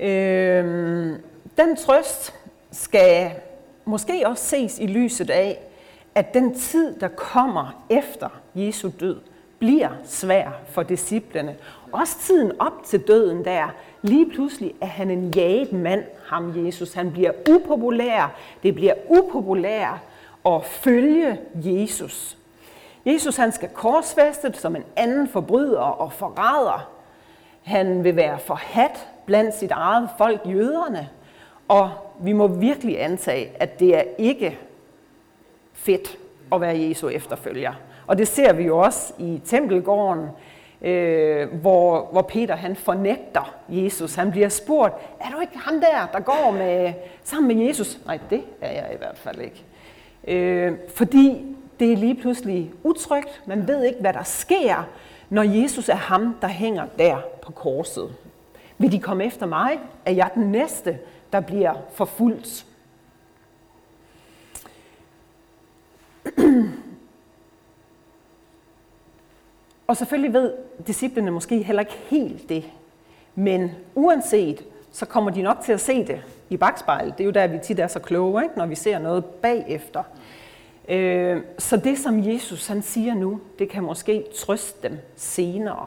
Øhm, 0.00 1.22
den 1.56 1.76
trøst 1.76 2.34
skal 2.72 3.30
måske 3.84 4.22
også 4.26 4.44
ses 4.44 4.78
i 4.78 4.86
lyset 4.86 5.30
af, 5.30 5.60
at 6.14 6.34
den 6.34 6.54
tid, 6.54 7.00
der 7.00 7.08
kommer 7.08 7.84
efter 7.90 8.28
Jesu 8.54 8.90
død, 9.00 9.20
bliver 9.58 9.90
svær 10.04 10.48
for 10.68 10.82
disciplene. 10.82 11.56
Også 11.92 12.18
tiden 12.18 12.52
op 12.58 12.84
til 12.84 13.00
døden 13.00 13.44
der. 13.44 13.74
Lige 14.02 14.30
pludselig 14.30 14.74
er 14.80 14.86
han 14.86 15.10
en 15.10 15.30
jaget 15.30 15.72
mand, 15.72 16.04
ham 16.26 16.66
Jesus. 16.66 16.92
Han 16.92 17.12
bliver 17.12 17.30
upopulær. 17.50 18.34
Det 18.62 18.74
bliver 18.74 18.94
upopulær 19.08 20.02
at 20.46 20.64
følge 20.64 21.40
Jesus. 21.54 22.36
Jesus 23.06 23.36
han 23.36 23.52
skal 23.52 23.68
korsfæstet 23.68 24.56
som 24.56 24.76
en 24.76 24.84
anden 24.96 25.28
forbryder 25.28 25.80
og 25.80 26.12
forræder. 26.12 26.90
Han 27.62 28.04
vil 28.04 28.16
være 28.16 28.38
forhat 28.38 29.08
blandt 29.26 29.54
sit 29.54 29.70
eget 29.70 30.08
folk, 30.18 30.40
jøderne. 30.46 31.08
Og 31.68 31.90
vi 32.20 32.32
må 32.32 32.46
virkelig 32.46 33.02
antage, 33.02 33.50
at 33.54 33.80
det 33.80 33.96
er 33.96 34.02
ikke 34.18 34.58
fedt 35.72 36.18
at 36.52 36.60
være 36.60 36.78
Jesu 36.78 37.08
efterfølger. 37.08 37.72
Og 38.06 38.18
det 38.18 38.28
ser 38.28 38.52
vi 38.52 38.62
jo 38.64 38.78
også 38.78 39.12
i 39.18 39.40
tempelgården, 39.44 40.28
øh, 40.82 41.52
hvor, 41.52 42.08
hvor 42.12 42.22
Peter 42.22 42.56
han 42.56 42.76
fornægter 42.76 43.54
Jesus. 43.68 44.14
Han 44.14 44.30
bliver 44.30 44.48
spurgt, 44.48 44.94
er 45.20 45.30
du 45.34 45.40
ikke 45.40 45.58
ham 45.58 45.80
der, 45.80 46.08
der 46.12 46.20
går 46.20 46.50
med, 46.50 46.92
sammen 47.22 47.56
med 47.56 47.66
Jesus? 47.66 47.98
Nej, 48.06 48.18
det 48.30 48.42
er 48.60 48.72
jeg 48.72 48.90
i 48.94 48.96
hvert 48.98 49.18
fald 49.18 49.40
ikke. 49.40 49.64
Øh, 50.28 50.72
fordi 50.94 51.56
det 51.80 51.92
er 51.92 51.96
lige 51.96 52.14
pludselig 52.14 52.72
utrygt. 52.82 53.42
Man 53.46 53.68
ved 53.68 53.84
ikke, 53.84 54.00
hvad 54.00 54.12
der 54.12 54.22
sker, 54.22 54.88
når 55.30 55.42
Jesus 55.42 55.88
er 55.88 55.94
ham, 55.94 56.36
der 56.40 56.48
hænger 56.48 56.84
der 56.98 57.16
på 57.42 57.52
korset. 57.52 58.14
Vil 58.78 58.92
de 58.92 59.00
komme 59.00 59.24
efter 59.24 59.46
mig? 59.46 59.78
Er 60.04 60.12
jeg 60.12 60.30
den 60.34 60.52
næste, 60.52 60.98
der 61.34 61.40
bliver 61.40 61.74
forfulgt? 61.92 62.66
Og 69.86 69.96
selvfølgelig 69.96 70.32
ved 70.32 70.52
disciplene 70.86 71.30
måske 71.30 71.62
heller 71.62 71.80
ikke 71.80 71.98
helt 72.10 72.48
det. 72.48 72.64
Men 73.34 73.70
uanset, 73.94 74.64
så 74.92 75.06
kommer 75.06 75.30
de 75.30 75.42
nok 75.42 75.60
til 75.64 75.72
at 75.72 75.80
se 75.80 76.06
det 76.06 76.22
i 76.50 76.56
bagspejlet. 76.56 77.18
Det 77.18 77.24
er 77.24 77.26
jo 77.26 77.30
der, 77.30 77.46
vi 77.46 77.58
tit 77.58 77.78
er 77.78 77.86
så 77.86 78.00
kloge, 78.00 78.42
ikke? 78.42 78.58
når 78.58 78.66
vi 78.66 78.74
ser 78.74 78.98
noget 78.98 79.24
bagefter. 79.24 80.02
Øh, 80.88 81.42
så 81.58 81.76
det, 81.76 81.98
som 81.98 82.26
Jesus 82.26 82.66
han 82.66 82.82
siger 82.82 83.14
nu, 83.14 83.40
det 83.58 83.68
kan 83.68 83.82
måske 83.82 84.24
trøste 84.36 84.88
dem 84.88 84.98
senere. 85.16 85.86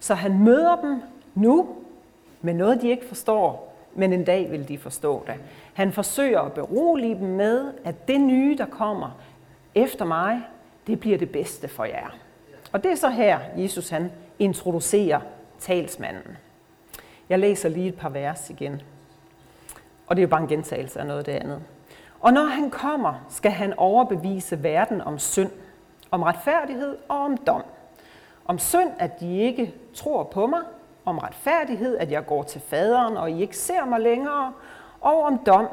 Så 0.00 0.14
han 0.14 0.38
møder 0.38 0.76
dem 0.76 1.02
nu 1.34 1.68
med 2.42 2.54
noget, 2.54 2.82
de 2.82 2.88
ikke 2.88 3.06
forstår, 3.06 3.67
men 3.98 4.12
en 4.12 4.24
dag 4.24 4.50
vil 4.50 4.68
de 4.68 4.78
forstå 4.78 5.24
det. 5.26 5.34
Han 5.74 5.92
forsøger 5.92 6.40
at 6.40 6.52
berolige 6.52 7.14
dem 7.14 7.28
med, 7.28 7.72
at 7.84 8.08
det 8.08 8.20
nye, 8.20 8.56
der 8.58 8.66
kommer 8.66 9.20
efter 9.74 10.04
mig, 10.04 10.40
det 10.86 11.00
bliver 11.00 11.18
det 11.18 11.30
bedste 11.30 11.68
for 11.68 11.84
jer. 11.84 12.16
Og 12.72 12.82
det 12.82 12.90
er 12.90 12.94
så 12.94 13.08
her, 13.08 13.38
Jesus 13.56 13.88
han 13.88 14.12
introducerer 14.38 15.20
talsmanden. 15.58 16.36
Jeg 17.28 17.38
læser 17.38 17.68
lige 17.68 17.88
et 17.88 17.94
par 17.94 18.08
vers 18.08 18.50
igen. 18.50 18.82
Og 20.06 20.16
det 20.16 20.22
er 20.22 20.26
jo 20.26 20.30
bare 20.30 20.42
en 20.42 20.48
gentagelse 20.48 21.00
af 21.00 21.06
noget 21.06 21.18
af 21.18 21.24
det 21.24 21.32
andet. 21.32 21.62
Og 22.20 22.32
når 22.32 22.44
han 22.44 22.70
kommer, 22.70 23.26
skal 23.28 23.50
han 23.50 23.74
overbevise 23.76 24.62
verden 24.62 25.00
om 25.00 25.18
synd, 25.18 25.50
om 26.10 26.22
retfærdighed 26.22 26.96
og 27.08 27.18
om 27.18 27.36
dom. 27.36 27.62
Om 28.44 28.58
synd, 28.58 28.90
at 28.98 29.20
de 29.20 29.38
ikke 29.38 29.74
tror 29.94 30.22
på 30.22 30.46
mig, 30.46 30.60
om 31.08 31.18
retfærdighed, 31.18 31.96
at 31.96 32.10
jeg 32.10 32.26
går 32.26 32.42
til 32.42 32.60
faderen, 32.60 33.16
og 33.16 33.30
I 33.30 33.42
ikke 33.42 33.56
ser 33.56 33.84
mig 33.84 34.00
længere, 34.00 34.52
og 35.00 35.22
om 35.22 35.38
dom, 35.46 35.66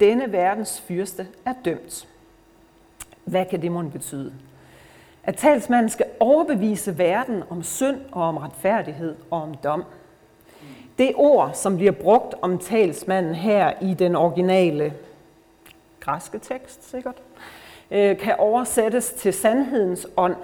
denne 0.00 0.32
verdens 0.32 0.80
fyrste 0.80 1.26
er 1.44 1.54
dømt. 1.64 2.08
Hvad 3.24 3.44
kan 3.44 3.62
det 3.62 3.72
mon 3.72 3.90
betyde? 3.90 4.32
At 5.24 5.36
talsmanden 5.36 5.90
skal 5.90 6.06
overbevise 6.20 6.98
verden 6.98 7.42
om 7.50 7.62
synd 7.62 8.00
og 8.12 8.22
om 8.22 8.36
retfærdighed 8.36 9.16
og 9.30 9.42
om 9.42 9.54
dom. 9.54 9.84
Det 10.98 11.12
ord, 11.14 11.50
som 11.54 11.76
bliver 11.76 11.92
brugt 11.92 12.34
om 12.42 12.58
talsmanden 12.58 13.34
her 13.34 13.72
i 13.80 13.94
den 13.94 14.16
originale 14.16 14.94
græske 16.00 16.38
tekst 16.38 16.90
sikkert, 16.90 17.16
øh, 17.90 18.18
kan 18.18 18.34
oversættes 18.38 19.10
til 19.10 19.32
sandhedens 19.32 20.06
ånd. 20.16 20.36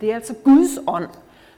Det 0.00 0.10
er 0.10 0.14
altså 0.14 0.34
Guds 0.44 0.78
ånd, 0.86 1.08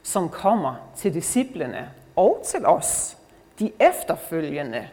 som 0.03 0.29
kommer 0.29 0.75
til 0.97 1.15
disciplene 1.15 1.91
og 2.17 2.43
til 2.47 2.67
os, 2.67 3.17
de 3.59 3.73
efterfølgende 3.81 4.89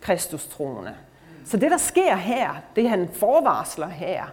kristustroende. 0.00 0.94
Så 1.44 1.56
det, 1.56 1.70
der 1.70 1.76
sker 1.76 2.16
her, 2.16 2.50
det 2.76 2.88
han 2.88 3.08
forvarsler 3.12 3.88
her, 3.88 4.24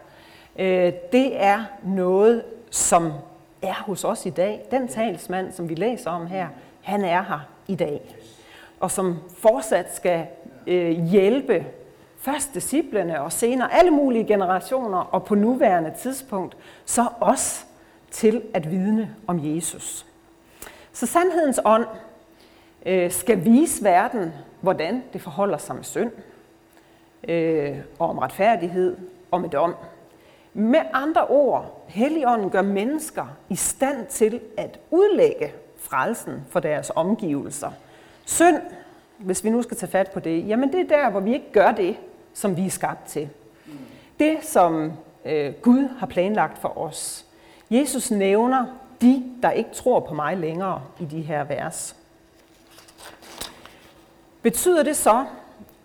øh, 0.59 0.93
det 1.11 1.43
er 1.43 1.63
noget, 1.83 2.43
som 2.71 3.11
er 3.61 3.73
hos 3.73 4.03
os 4.03 4.25
i 4.25 4.29
dag. 4.29 4.65
Den 4.71 4.87
talsmand, 4.87 5.51
som 5.51 5.69
vi 5.69 5.75
læser 5.75 6.11
om 6.11 6.27
her, 6.27 6.47
han 6.81 7.05
er 7.05 7.21
her 7.21 7.39
i 7.67 7.75
dag. 7.75 8.15
Og 8.79 8.91
som 8.91 9.19
fortsat 9.37 9.95
skal 9.95 10.27
øh, 10.67 10.91
hjælpe 10.91 11.65
først 12.19 12.53
disciplene 12.53 13.21
og 13.21 13.31
senere 13.31 13.73
alle 13.73 13.91
mulige 13.91 14.25
generationer 14.25 14.97
og 14.97 15.23
på 15.25 15.35
nuværende 15.35 15.93
tidspunkt, 15.99 16.57
så 16.85 17.07
os 17.21 17.65
til 18.11 18.41
at 18.53 18.71
vidne 18.71 19.15
om 19.27 19.55
Jesus. 19.55 20.05
Så 20.93 21.05
sandhedens 21.05 21.59
ånd 21.65 21.85
øh, 22.85 23.11
skal 23.11 23.45
vise 23.45 23.83
verden, 23.83 24.33
hvordan 24.61 25.03
det 25.13 25.21
forholder 25.21 25.57
sig 25.57 25.75
med 25.75 25.83
synd, 25.83 26.11
øh, 27.27 27.77
og 27.99 28.09
om 28.09 28.17
retfærdighed 28.17 28.97
og 29.31 29.41
med 29.41 29.49
dom. 29.49 29.75
Med 30.53 30.79
andre 30.93 31.27
ord, 31.27 31.85
Helligånden 31.87 32.49
gør 32.49 32.61
mennesker 32.61 33.25
i 33.49 33.55
stand 33.55 34.07
til 34.07 34.39
at 34.57 34.79
udlægge 34.91 35.53
frelsen 35.77 36.45
for 36.49 36.59
deres 36.59 36.91
omgivelser. 36.95 37.71
Synd, 38.25 38.61
hvis 39.17 39.43
vi 39.43 39.49
nu 39.49 39.61
skal 39.61 39.77
tage 39.77 39.91
fat 39.91 40.11
på 40.11 40.19
det, 40.19 40.47
jamen 40.47 40.73
det 40.73 40.79
er 40.79 40.97
der, 40.97 41.09
hvor 41.09 41.19
vi 41.19 41.33
ikke 41.33 41.51
gør 41.51 41.71
det, 41.71 41.97
som 42.33 42.57
vi 42.57 42.65
er 42.65 42.69
skabt 42.69 43.07
til. 43.07 43.29
Det, 44.19 44.37
som 44.41 44.91
øh, 45.25 45.53
Gud 45.53 45.87
har 45.99 46.07
planlagt 46.07 46.57
for 46.57 46.77
os. 46.77 47.25
Jesus 47.69 48.11
nævner 48.11 48.65
de, 49.01 49.23
der 49.41 49.51
ikke 49.51 49.69
tror 49.73 49.99
på 49.99 50.13
mig 50.13 50.37
længere 50.37 50.81
i 50.99 51.05
de 51.05 51.21
her 51.21 51.43
vers. 51.43 51.95
Betyder 54.41 54.83
det 54.83 54.97
så, 54.97 55.25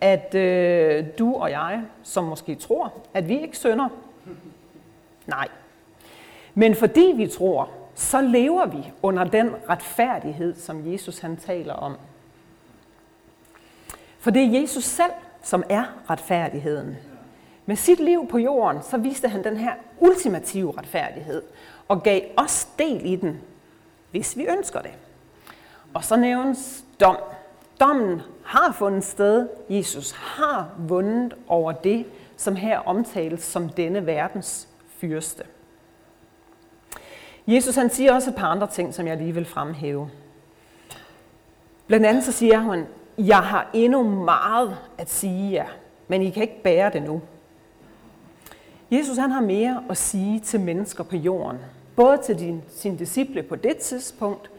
at 0.00 0.34
øh, 0.34 1.04
du 1.18 1.34
og 1.34 1.50
jeg, 1.50 1.82
som 2.02 2.24
måske 2.24 2.54
tror, 2.54 2.92
at 3.14 3.28
vi 3.28 3.40
ikke 3.40 3.58
synder? 3.58 3.88
Nej. 5.26 5.48
Men 6.54 6.74
fordi 6.74 7.12
vi 7.16 7.26
tror, 7.26 7.70
så 7.94 8.20
lever 8.20 8.66
vi 8.66 8.92
under 9.02 9.24
den 9.24 9.50
retfærdighed, 9.68 10.56
som 10.56 10.92
Jesus 10.92 11.18
han 11.18 11.36
taler 11.36 11.74
om. 11.74 11.96
For 14.18 14.30
det 14.30 14.42
er 14.42 14.60
Jesus 14.60 14.84
selv, 14.84 15.12
som 15.42 15.62
er 15.68 15.84
retfærdigheden. 16.10 16.96
Med 17.66 17.76
sit 17.76 18.00
liv 18.00 18.28
på 18.28 18.38
jorden, 18.38 18.82
så 18.82 18.98
viste 18.98 19.28
han 19.28 19.44
den 19.44 19.56
her 19.56 19.72
ultimative 20.00 20.78
retfærdighed 20.78 21.42
og 21.88 22.02
gav 22.02 22.22
os 22.36 22.68
del 22.78 23.06
i 23.06 23.16
den, 23.16 23.40
hvis 24.10 24.36
vi 24.36 24.46
ønsker 24.46 24.80
det. 24.80 24.90
Og 25.94 26.04
så 26.04 26.16
nævnes 26.16 26.84
dom. 27.00 27.16
Dommen 27.80 28.22
har 28.44 28.72
fundet 28.72 29.04
sted. 29.04 29.48
Jesus 29.68 30.10
har 30.10 30.70
vundet 30.78 31.34
over 31.48 31.72
det, 31.72 32.06
som 32.36 32.56
her 32.56 32.78
omtales 32.78 33.42
som 33.42 33.68
denne 33.68 34.06
verdens 34.06 34.68
fyrste. 34.88 35.44
Jesus 37.46 37.74
han 37.74 37.90
siger 37.90 38.14
også 38.14 38.30
et 38.30 38.36
par 38.36 38.46
andre 38.46 38.66
ting, 38.66 38.94
som 38.94 39.06
jeg 39.06 39.16
lige 39.16 39.34
vil 39.34 39.44
fremhæve. 39.44 40.10
Blandt 41.86 42.06
andet 42.06 42.24
så 42.24 42.32
siger 42.32 42.58
han, 42.58 42.86
jeg 43.18 43.38
har 43.38 43.70
endnu 43.72 44.02
meget 44.02 44.76
at 44.98 45.10
sige 45.10 45.52
jer, 45.52 45.66
men 46.08 46.22
I 46.22 46.30
kan 46.30 46.42
ikke 46.42 46.62
bære 46.62 46.92
det 46.92 47.02
nu. 47.02 47.22
Jesus 48.90 49.16
han 49.16 49.30
har 49.30 49.40
mere 49.40 49.84
at 49.90 49.96
sige 49.96 50.40
til 50.40 50.60
mennesker 50.60 51.04
på 51.04 51.16
jorden. 51.16 51.58
Både 51.96 52.18
til 52.18 52.38
din, 52.38 52.62
sine 52.68 52.98
disciple 52.98 53.42
på 53.42 53.56
det 53.56 53.76
tidspunkt, 53.76 54.50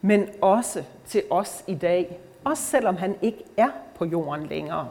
men 0.00 0.28
også 0.42 0.82
til 1.06 1.22
os 1.30 1.64
i 1.66 1.74
dag. 1.74 2.20
Også 2.46 2.62
selvom 2.62 2.96
han 2.96 3.16
ikke 3.22 3.44
er 3.56 3.68
på 3.94 4.04
jorden 4.04 4.46
længere. 4.46 4.88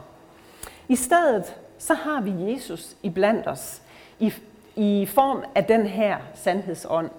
I 0.88 0.96
stedet 0.96 1.56
så 1.78 1.94
har 1.94 2.20
vi 2.20 2.52
Jesus 2.52 2.96
iblandt 3.02 3.48
os 3.48 3.82
i, 4.18 4.32
i 4.76 5.06
form 5.06 5.44
af 5.54 5.64
den 5.64 5.86
her 5.86 6.18
sandhedsånd, 6.34 7.10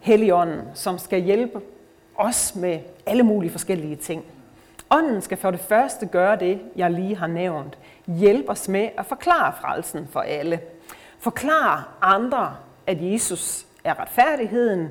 Helligånden, 0.00 0.60
som 0.74 0.98
skal 0.98 1.22
hjælpe 1.22 1.60
os 2.16 2.54
med 2.54 2.80
alle 3.06 3.22
mulige 3.22 3.50
forskellige 3.50 3.96
ting. 3.96 4.24
Ånden 4.90 5.22
skal 5.22 5.38
for 5.38 5.50
det 5.50 5.60
første 5.60 6.06
gøre 6.06 6.36
det, 6.36 6.60
jeg 6.76 6.90
lige 6.90 7.16
har 7.16 7.26
nævnt. 7.26 7.78
Hjælpe 8.06 8.50
os 8.50 8.68
med 8.68 8.88
at 8.98 9.06
forklare 9.06 9.52
frelsen 9.60 10.08
for 10.10 10.20
alle. 10.20 10.60
Forklare 11.18 11.82
andre, 12.02 12.56
at 12.86 13.12
Jesus 13.12 13.66
er 13.84 14.00
retfærdigheden. 14.00 14.88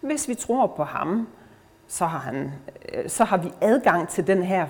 Hvis 0.00 0.28
vi 0.28 0.34
tror 0.34 0.66
på 0.66 0.84
ham, 0.84 1.28
så 1.88 2.06
har, 2.06 2.18
han, 2.18 2.52
øh, 2.92 3.08
så 3.08 3.24
har 3.24 3.36
vi 3.36 3.48
adgang 3.60 4.08
til 4.08 4.26
den 4.26 4.42
her, 4.42 4.66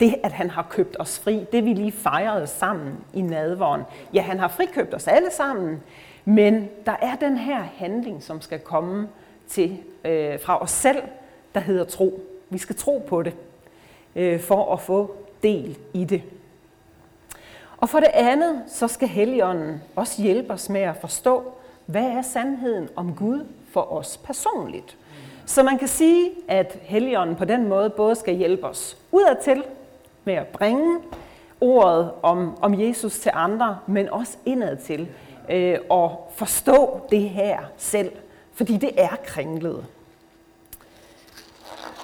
det 0.00 0.14
at 0.22 0.32
han 0.32 0.50
har 0.50 0.66
købt 0.70 0.96
os 0.98 1.18
fri, 1.18 1.46
det 1.52 1.64
vi 1.64 1.72
lige 1.72 1.92
fejrede 1.92 2.46
sammen 2.46 3.04
i 3.14 3.20
nadvåren. 3.20 3.82
Ja, 4.14 4.22
han 4.22 4.38
har 4.38 4.48
frikøbt 4.48 4.94
os 4.94 5.06
alle 5.08 5.30
sammen, 5.32 5.82
men 6.24 6.68
der 6.86 6.96
er 7.02 7.16
den 7.16 7.36
her 7.38 7.62
handling, 7.76 8.22
som 8.22 8.40
skal 8.40 8.58
komme 8.58 9.08
til, 9.48 9.78
øh, 10.04 10.40
fra 10.40 10.62
os 10.62 10.70
selv, 10.70 11.02
der 11.54 11.60
hedder 11.60 11.84
tro. 11.84 12.20
Vi 12.50 12.58
skal 12.58 12.76
tro 12.76 13.04
på 13.08 13.22
det, 13.22 13.34
øh, 14.16 14.40
for 14.40 14.72
at 14.72 14.80
få 14.80 15.14
del 15.42 15.78
i 15.92 16.04
det. 16.04 16.22
Og 17.76 17.88
for 17.88 18.00
det 18.00 18.10
andet, 18.14 18.62
så 18.66 18.88
skal 18.88 19.08
Helligånden 19.08 19.82
også 19.96 20.22
hjælpe 20.22 20.52
os 20.52 20.68
med 20.68 20.80
at 20.80 20.96
forstå, 20.96 21.52
hvad 21.86 22.04
er 22.04 22.22
sandheden 22.22 22.88
om 22.96 23.14
Gud 23.14 23.46
for 23.72 23.92
os 23.92 24.16
personligt. 24.16 24.96
Så 25.50 25.62
man 25.62 25.78
kan 25.78 25.88
sige, 25.88 26.30
at 26.48 26.78
Helligånden 26.82 27.36
på 27.36 27.44
den 27.44 27.68
måde 27.68 27.90
både 27.90 28.14
skal 28.14 28.34
hjælpe 28.34 28.66
os 28.66 28.96
udadtil 29.12 29.64
med 30.24 30.34
at 30.34 30.46
bringe 30.46 31.00
ordet 31.60 32.10
om, 32.22 32.58
om 32.62 32.80
Jesus 32.80 33.18
til 33.18 33.32
andre, 33.34 33.78
men 33.86 34.08
også 34.08 34.36
indadtil 34.46 35.08
øh, 35.48 35.78
og 35.88 36.32
forstå 36.34 37.00
det 37.10 37.20
her 37.20 37.58
selv, 37.76 38.12
fordi 38.54 38.76
det 38.76 38.90
er 38.96 39.16
kringlet. 39.24 39.86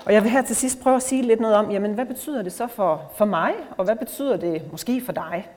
Og 0.04 0.12
jeg 0.12 0.22
vil 0.22 0.30
her 0.30 0.42
til 0.42 0.56
sidst 0.56 0.80
prøve 0.80 0.96
at 0.96 1.02
sige 1.02 1.22
lidt 1.22 1.40
noget 1.40 1.56
om, 1.56 1.70
jamen 1.70 1.92
hvad 1.94 2.06
betyder 2.06 2.42
det 2.42 2.52
så 2.52 2.66
for, 2.66 3.10
for 3.16 3.24
mig, 3.24 3.54
og 3.76 3.84
hvad 3.84 3.96
betyder 3.96 4.36
det 4.36 4.62
måske 4.72 5.00
for 5.00 5.12
dig? 5.12 5.48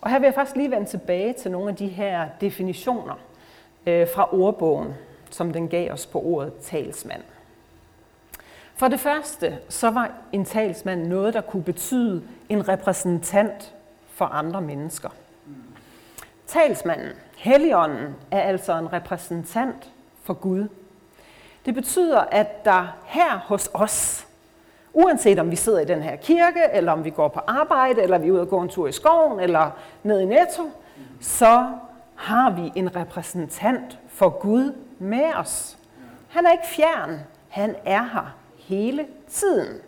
Og 0.00 0.10
her 0.10 0.18
vil 0.18 0.26
jeg 0.26 0.34
faktisk 0.34 0.56
lige 0.56 0.70
vende 0.70 0.86
tilbage 0.86 1.32
til 1.32 1.50
nogle 1.50 1.68
af 1.68 1.76
de 1.76 1.88
her 1.88 2.28
definitioner 2.40 3.18
øh, 3.86 4.06
fra 4.14 4.34
ordbogen, 4.34 4.94
som 5.30 5.52
den 5.52 5.68
gav 5.68 5.92
os 5.92 6.06
på 6.06 6.20
ordet 6.20 6.52
talsmand. 6.62 7.22
For 8.76 8.88
det 8.88 9.00
første, 9.00 9.58
så 9.68 9.90
var 9.90 10.10
en 10.32 10.44
talsmand 10.44 11.06
noget, 11.06 11.34
der 11.34 11.40
kunne 11.40 11.62
betyde 11.62 12.22
en 12.48 12.68
repræsentant 12.68 13.74
for 14.08 14.24
andre 14.24 14.60
mennesker. 14.60 15.08
Talsmanden, 16.46 17.12
Helligånden, 17.36 18.14
er 18.30 18.40
altså 18.40 18.78
en 18.78 18.92
repræsentant 18.92 19.90
for 20.22 20.34
Gud. 20.34 20.68
Det 21.66 21.74
betyder, 21.74 22.20
at 22.20 22.64
der 22.64 22.96
her 23.04 23.38
hos 23.38 23.70
os, 23.74 24.26
uanset 24.92 25.38
om 25.38 25.50
vi 25.50 25.56
sidder 25.56 25.80
i 25.80 25.84
den 25.84 26.02
her 26.02 26.16
kirke, 26.16 26.60
eller 26.72 26.92
om 26.92 27.04
vi 27.04 27.10
går 27.10 27.28
på 27.28 27.40
arbejde, 27.46 28.02
eller 28.02 28.18
vi 28.18 28.28
er 28.28 28.32
ude 28.32 28.40
og 28.40 28.48
gå 28.48 28.60
en 28.60 28.68
tur 28.68 28.88
i 28.88 28.92
skoven, 28.92 29.40
eller 29.40 29.70
ned 30.02 30.20
i 30.20 30.24
Netto, 30.24 30.70
så 31.20 31.72
har 32.28 32.50
vi 32.50 32.72
en 32.74 32.96
repræsentant 32.96 33.98
for 34.08 34.28
Gud 34.28 34.72
med 34.98 35.34
os. 35.34 35.78
Han 36.28 36.46
er 36.46 36.52
ikke 36.52 36.66
fjern, 36.66 37.20
han 37.48 37.76
er 37.84 38.02
her 38.02 38.36
hele 38.58 39.06
tiden. 39.28 39.80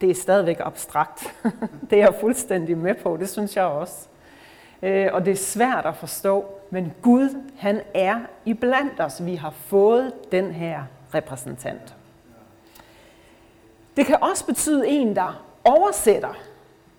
Det 0.00 0.10
er 0.10 0.14
stadigvæk 0.14 0.56
abstrakt. 0.60 1.34
det 1.90 1.98
er 1.98 2.04
jeg 2.04 2.14
fuldstændig 2.20 2.78
med 2.78 2.94
på, 2.94 3.16
det 3.16 3.28
synes 3.28 3.56
jeg 3.56 3.64
også. 3.64 4.06
Øh, 4.82 5.08
og 5.12 5.24
det 5.24 5.32
er 5.32 5.36
svært 5.36 5.86
at 5.86 5.96
forstå, 5.96 6.44
men 6.70 6.92
Gud, 7.02 7.42
han 7.56 7.80
er 7.94 8.20
iblandt 8.44 9.00
os. 9.00 9.24
Vi 9.26 9.34
har 9.34 9.50
fået 9.50 10.12
den 10.32 10.50
her 10.50 10.82
repræsentant. 11.14 11.94
Det 13.96 14.06
kan 14.06 14.16
også 14.22 14.46
betyde 14.46 14.88
en, 14.88 15.16
der 15.16 15.44
oversætter 15.64 16.34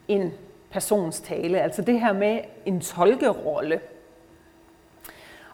en 0.07 0.33
persons 0.69 1.21
tale, 1.21 1.61
altså 1.61 1.81
det 1.81 1.99
her 1.99 2.13
med 2.13 2.39
en 2.65 2.81
tolkerolle. 2.81 3.79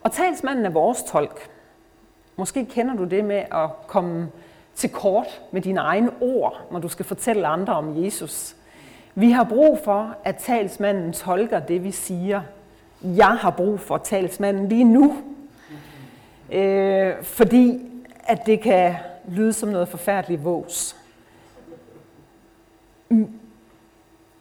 Og 0.03 0.11
talsmanden 0.11 0.65
er 0.65 0.69
vores 0.69 1.03
tolk. 1.03 1.49
Måske 2.35 2.65
kender 2.65 2.95
du 2.95 3.03
det 3.03 3.25
med 3.25 3.43
at 3.51 3.69
komme 3.87 4.29
til 4.75 4.89
kort 4.89 5.41
med 5.51 5.61
dine 5.61 5.79
egne 5.79 6.11
ord, 6.21 6.61
når 6.71 6.79
du 6.79 6.87
skal 6.87 7.05
fortælle 7.05 7.47
andre 7.47 7.73
om 7.73 8.03
Jesus. 8.03 8.55
Vi 9.15 9.31
har 9.31 9.43
brug 9.43 9.79
for, 9.83 10.15
at 10.23 10.35
talsmanden 10.35 11.13
tolker 11.13 11.59
det, 11.59 11.83
vi 11.83 11.91
siger. 11.91 12.41
Jeg 13.03 13.27
har 13.27 13.51
brug 13.51 13.79
for 13.79 13.97
talsmanden 13.97 14.69
lige 14.69 14.83
nu. 14.83 15.17
Øh, 16.51 17.23
fordi 17.23 17.91
at 18.23 18.45
det 18.45 18.61
kan 18.61 18.95
lyde 19.27 19.53
som 19.53 19.69
noget 19.69 19.87
forfærdeligt 19.87 20.43
vås. 20.43 20.95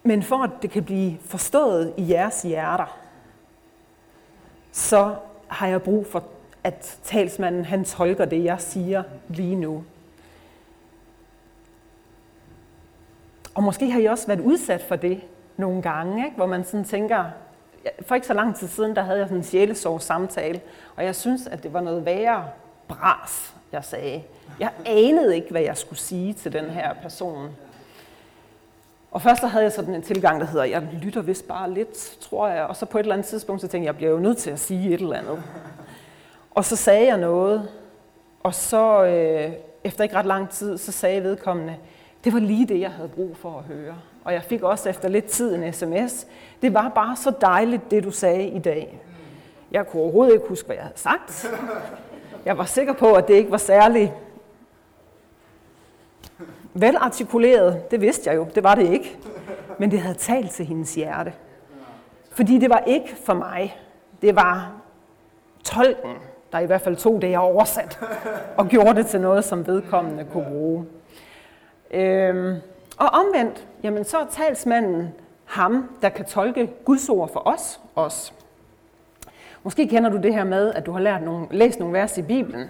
Men 0.03 0.23
for 0.23 0.37
at 0.37 0.51
det 0.63 0.71
kan 0.71 0.85
blive 0.85 1.19
forstået 1.25 1.95
i 1.97 2.11
jeres 2.11 2.43
hjerter, 2.43 2.99
så 4.73 5.15
har 5.51 5.67
jeg 5.67 5.83
brug 5.83 6.07
for, 6.07 6.25
at 6.65 6.99
talsmanden 7.05 7.65
han 7.65 7.85
tolker 7.85 8.25
det, 8.25 8.45
jeg 8.45 8.61
siger 8.61 9.03
lige 9.29 9.57
nu. 9.57 9.85
Og 13.55 13.63
måske 13.63 13.91
har 13.91 14.01
I 14.01 14.05
også 14.05 14.27
været 14.27 14.41
udsat 14.41 14.83
for 14.83 14.97
det 14.97 15.21
nogle 15.57 15.83
gange, 15.83 16.25
ikke? 16.25 16.37
hvor 16.37 16.47
man 16.47 16.65
sådan 16.65 16.85
tænker, 16.85 17.25
for 18.03 18.15
ikke 18.15 18.27
så 18.27 18.35
lang 18.35 18.57
tid 18.57 18.69
siden, 18.69 18.97
der 18.97 19.03
havde 19.03 19.19
jeg 19.19 19.27
sådan 19.27 19.39
en 19.39 19.45
sjælesorg 19.45 20.03
samtale, 20.03 20.61
og 20.97 21.05
jeg 21.05 21.17
synes, 21.17 21.47
at 21.47 21.63
det 21.63 21.73
var 21.73 21.81
noget 21.81 22.05
værre 22.05 22.49
bras, 22.89 23.55
jeg 23.73 23.85
sagde. 23.85 24.23
Jeg 24.61 24.71
anede 24.87 25.37
ikke, 25.37 25.51
hvad 25.51 25.63
jeg 25.63 25.77
skulle 25.77 25.99
sige 25.99 26.33
til 26.33 26.53
den 26.53 26.65
her 26.65 26.95
person. 26.95 27.49
Og 29.11 29.23
først 29.23 29.41
så 29.41 29.47
havde 29.47 29.65
jeg 29.65 29.73
sådan 29.73 29.95
en 29.95 30.03
tilgang, 30.03 30.41
der 30.41 30.47
hedder, 30.47 30.65
jeg 30.65 30.83
lytter 31.03 31.23
vist 31.23 31.49
bare 31.49 31.71
lidt, 31.71 32.17
tror 32.21 32.49
jeg. 32.49 32.65
Og 32.65 32.77
så 32.77 32.87
på 32.87 32.99
et 32.99 33.03
eller 33.03 33.15
andet 33.15 33.27
tidspunkt, 33.27 33.61
så 33.61 33.69
tænkte 33.69 33.85
jeg, 33.85 33.93
jeg 33.93 33.97
bliver 33.97 34.11
jo 34.11 34.19
nødt 34.19 34.39
til 34.39 34.51
at 34.51 34.59
sige 34.59 34.95
et 34.95 35.01
eller 35.01 35.17
andet. 35.17 35.43
Og 36.51 36.65
så 36.65 36.77
sagde 36.77 37.07
jeg 37.07 37.19
noget, 37.19 37.69
og 38.43 38.55
så 38.55 39.05
øh, 39.05 39.53
efter 39.85 40.05
ikke 40.05 40.17
ret 40.17 40.27
lang 40.27 40.51
tid, 40.51 40.79
så 40.79 40.93
sagde 40.93 41.23
vedkommende, 41.23 41.77
det 42.25 42.33
var 42.33 42.39
lige 42.39 42.67
det, 42.67 42.81
jeg 42.81 42.91
havde 42.91 43.09
brug 43.09 43.37
for 43.37 43.59
at 43.59 43.65
høre. 43.65 43.95
Og 44.25 44.33
jeg 44.33 44.43
fik 44.43 44.63
også 44.63 44.89
efter 44.89 45.09
lidt 45.09 45.27
tid 45.27 45.55
en 45.55 45.73
sms. 45.73 46.27
Det 46.63 46.75
var 46.75 46.89
bare 46.89 47.17
så 47.17 47.33
dejligt, 47.41 47.91
det 47.91 48.05
du 48.05 48.11
sagde 48.11 48.49
i 48.49 48.59
dag. 48.59 49.01
Jeg 49.73 49.87
kunne 49.87 50.03
overhovedet 50.03 50.33
ikke 50.33 50.49
huske, 50.49 50.67
hvad 50.67 50.77
jeg 50.77 50.85
havde 50.85 50.99
sagt. 50.99 51.51
Jeg 52.45 52.59
var 52.59 52.65
sikker 52.65 52.93
på, 52.93 53.13
at 53.13 53.29
det 53.29 53.35
ikke 53.35 53.51
var 53.51 53.57
særlig 53.57 54.13
velartikuleret. 56.75 57.91
Det 57.91 58.01
vidste 58.01 58.31
jeg 58.31 58.37
jo, 58.37 58.47
det 58.55 58.65
var 58.65 58.75
det 58.75 58.93
ikke. 58.93 59.19
Men 59.79 59.91
det 59.91 60.01
havde 60.01 60.19
talt 60.19 60.51
til 60.51 60.67
hendes 60.67 60.95
hjerte. 60.95 61.33
Fordi 62.33 62.59
det 62.59 62.71
var 62.71 62.83
ikke 62.87 63.17
for 63.25 63.35
mig. 63.35 63.77
Det 64.23 64.37
var 64.37 64.73
tolken, 65.65 66.15
der 66.53 66.59
i 66.59 66.67
hvert 66.67 66.81
fald 66.81 66.97
tog 66.97 67.23
det, 67.23 67.31
jeg 67.31 67.41
oversat, 67.41 68.01
og 68.57 68.69
gjorde 68.69 68.95
det 68.95 69.07
til 69.07 69.21
noget, 69.21 69.45
som 69.45 69.67
vedkommende 69.67 70.27
kunne 70.33 70.45
bruge. 70.45 70.87
Øhm, 71.91 72.57
og 72.99 73.09
omvendt, 73.09 73.67
jamen 73.83 74.05
så 74.05 74.19
er 74.19 74.27
talsmanden 74.31 75.09
ham, 75.45 75.91
der 76.03 76.09
kan 76.09 76.25
tolke 76.25 76.71
Guds 76.85 77.09
ord 77.09 77.33
for 77.33 77.49
os 77.49 77.81
os. 77.97 78.35
Måske 79.63 79.89
kender 79.89 80.11
du 80.11 80.17
det 80.17 80.35
her 80.35 80.45
med, 80.45 80.75
at 80.75 80.87
du 80.87 80.93
har 80.93 81.01
lært 81.01 81.23
nogle, 81.23 81.47
læst 81.51 81.79
nogle 81.79 81.95
vers 81.95 82.19
i 82.19 82.23
Bibelen 82.23 82.69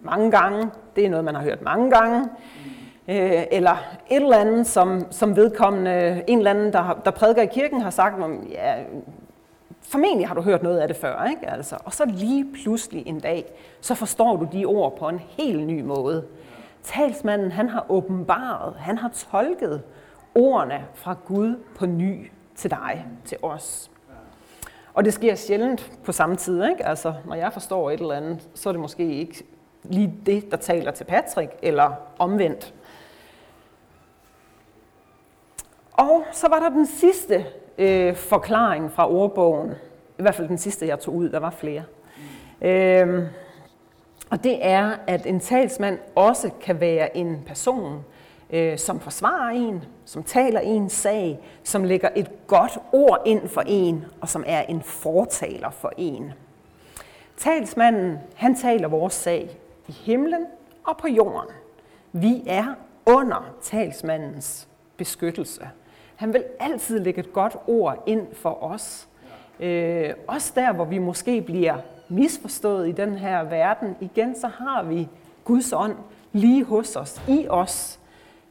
mange 0.00 0.30
gange. 0.30 0.70
Det 0.96 1.06
er 1.06 1.10
noget, 1.10 1.24
man 1.24 1.34
har 1.34 1.42
hørt 1.42 1.62
mange 1.62 1.90
gange. 1.90 2.28
Øh, 3.08 3.42
eller 3.50 3.76
et 4.10 4.22
eller 4.22 4.36
andet, 4.36 4.66
som, 4.66 5.06
som 5.12 5.36
vedkommende, 5.36 6.24
en 6.26 6.38
eller 6.38 6.50
anden, 6.50 6.72
der, 6.72 7.00
der 7.04 7.10
prædiker 7.10 7.42
i 7.42 7.46
kirken, 7.46 7.80
har 7.80 7.90
sagt, 7.90 8.22
om, 8.22 8.46
ja, 8.50 8.74
formentlig 9.82 10.28
har 10.28 10.34
du 10.34 10.40
hørt 10.40 10.62
noget 10.62 10.78
af 10.78 10.88
det 10.88 10.96
før. 10.96 11.24
Ikke? 11.24 11.50
Altså, 11.50 11.76
og 11.84 11.92
så 11.92 12.04
lige 12.06 12.46
pludselig 12.62 13.06
en 13.06 13.20
dag, 13.20 13.44
så 13.80 13.94
forstår 13.94 14.36
du 14.36 14.48
de 14.52 14.64
ord 14.64 14.98
på 14.98 15.08
en 15.08 15.20
helt 15.38 15.66
ny 15.66 15.80
måde. 15.80 16.24
Talsmanden, 16.82 17.52
han 17.52 17.68
har 17.68 17.86
åbenbaret, 17.88 18.74
han 18.78 18.98
har 18.98 19.08
tolket 19.30 19.82
ordene 20.34 20.84
fra 20.94 21.16
Gud 21.26 21.56
på 21.76 21.86
ny 21.86 22.30
til 22.54 22.70
dig, 22.70 23.06
til 23.24 23.38
os. 23.42 23.90
Og 24.94 25.04
det 25.04 25.14
sker 25.14 25.34
sjældent 25.34 25.92
på 26.04 26.12
samme 26.12 26.36
tid. 26.36 26.64
Ikke? 26.64 26.86
Altså, 26.86 27.14
når 27.24 27.34
jeg 27.34 27.52
forstår 27.52 27.90
et 27.90 28.00
eller 28.00 28.14
andet, 28.14 28.48
så 28.54 28.68
er 28.68 28.72
det 28.72 28.80
måske 28.80 29.14
ikke 29.14 29.44
lige 29.82 30.14
det, 30.26 30.50
der 30.50 30.56
taler 30.56 30.90
til 30.90 31.04
Patrick, 31.04 31.52
eller 31.62 31.90
omvendt. 32.18 32.74
Og 35.92 36.24
så 36.32 36.48
var 36.48 36.58
der 36.60 36.68
den 36.68 36.86
sidste 36.86 37.46
øh, 37.78 38.16
forklaring 38.16 38.92
fra 38.92 39.10
ordbogen. 39.10 39.70
I 40.18 40.22
hvert 40.22 40.34
fald 40.34 40.48
den 40.48 40.58
sidste, 40.58 40.86
jeg 40.86 41.00
tog 41.00 41.14
ud. 41.14 41.28
Der 41.28 41.38
var 41.38 41.50
flere. 41.50 41.82
Øh, 42.62 43.24
og 44.30 44.44
det 44.44 44.66
er, 44.66 44.96
at 45.06 45.26
en 45.26 45.40
talsmand 45.40 45.98
også 46.14 46.50
kan 46.60 46.80
være 46.80 47.16
en 47.16 47.42
person, 47.46 48.04
øh, 48.50 48.78
som 48.78 49.00
forsvarer 49.00 49.50
en, 49.50 49.84
som 50.04 50.22
taler 50.22 50.60
en 50.60 50.88
sag, 50.88 51.38
som 51.64 51.84
lægger 51.84 52.08
et 52.16 52.46
godt 52.46 52.78
ord 52.92 53.22
ind 53.26 53.48
for 53.48 53.62
en, 53.66 54.04
og 54.20 54.28
som 54.28 54.44
er 54.46 54.62
en 54.62 54.82
fortaler 54.82 55.70
for 55.70 55.92
en. 55.96 56.32
Talsmanden, 57.36 58.18
han 58.34 58.54
taler 58.54 58.88
vores 58.88 59.14
sag 59.14 59.58
i 59.88 59.92
himlen 59.92 60.46
og 60.84 60.96
på 60.96 61.08
jorden. 61.08 61.50
Vi 62.12 62.42
er 62.46 62.74
under 63.06 63.54
talsmandens 63.62 64.68
beskyttelse. 64.96 65.68
Han 66.22 66.32
vil 66.32 66.44
altid 66.60 67.00
lægge 67.00 67.20
et 67.20 67.32
godt 67.32 67.56
ord 67.66 68.02
ind 68.06 68.34
for 68.34 68.62
os. 68.62 69.08
Øh, 69.60 70.10
også 70.26 70.52
der, 70.54 70.72
hvor 70.72 70.84
vi 70.84 70.98
måske 70.98 71.40
bliver 71.40 71.76
misforstået 72.08 72.88
i 72.88 72.92
den 72.92 73.14
her 73.14 73.44
verden. 73.44 73.96
Igen, 74.00 74.34
så 74.40 74.46
har 74.46 74.82
vi 74.82 75.08
Guds 75.44 75.72
ånd 75.72 75.96
lige 76.32 76.64
hos 76.64 76.96
os, 76.96 77.22
i 77.28 77.46
os, 77.48 78.00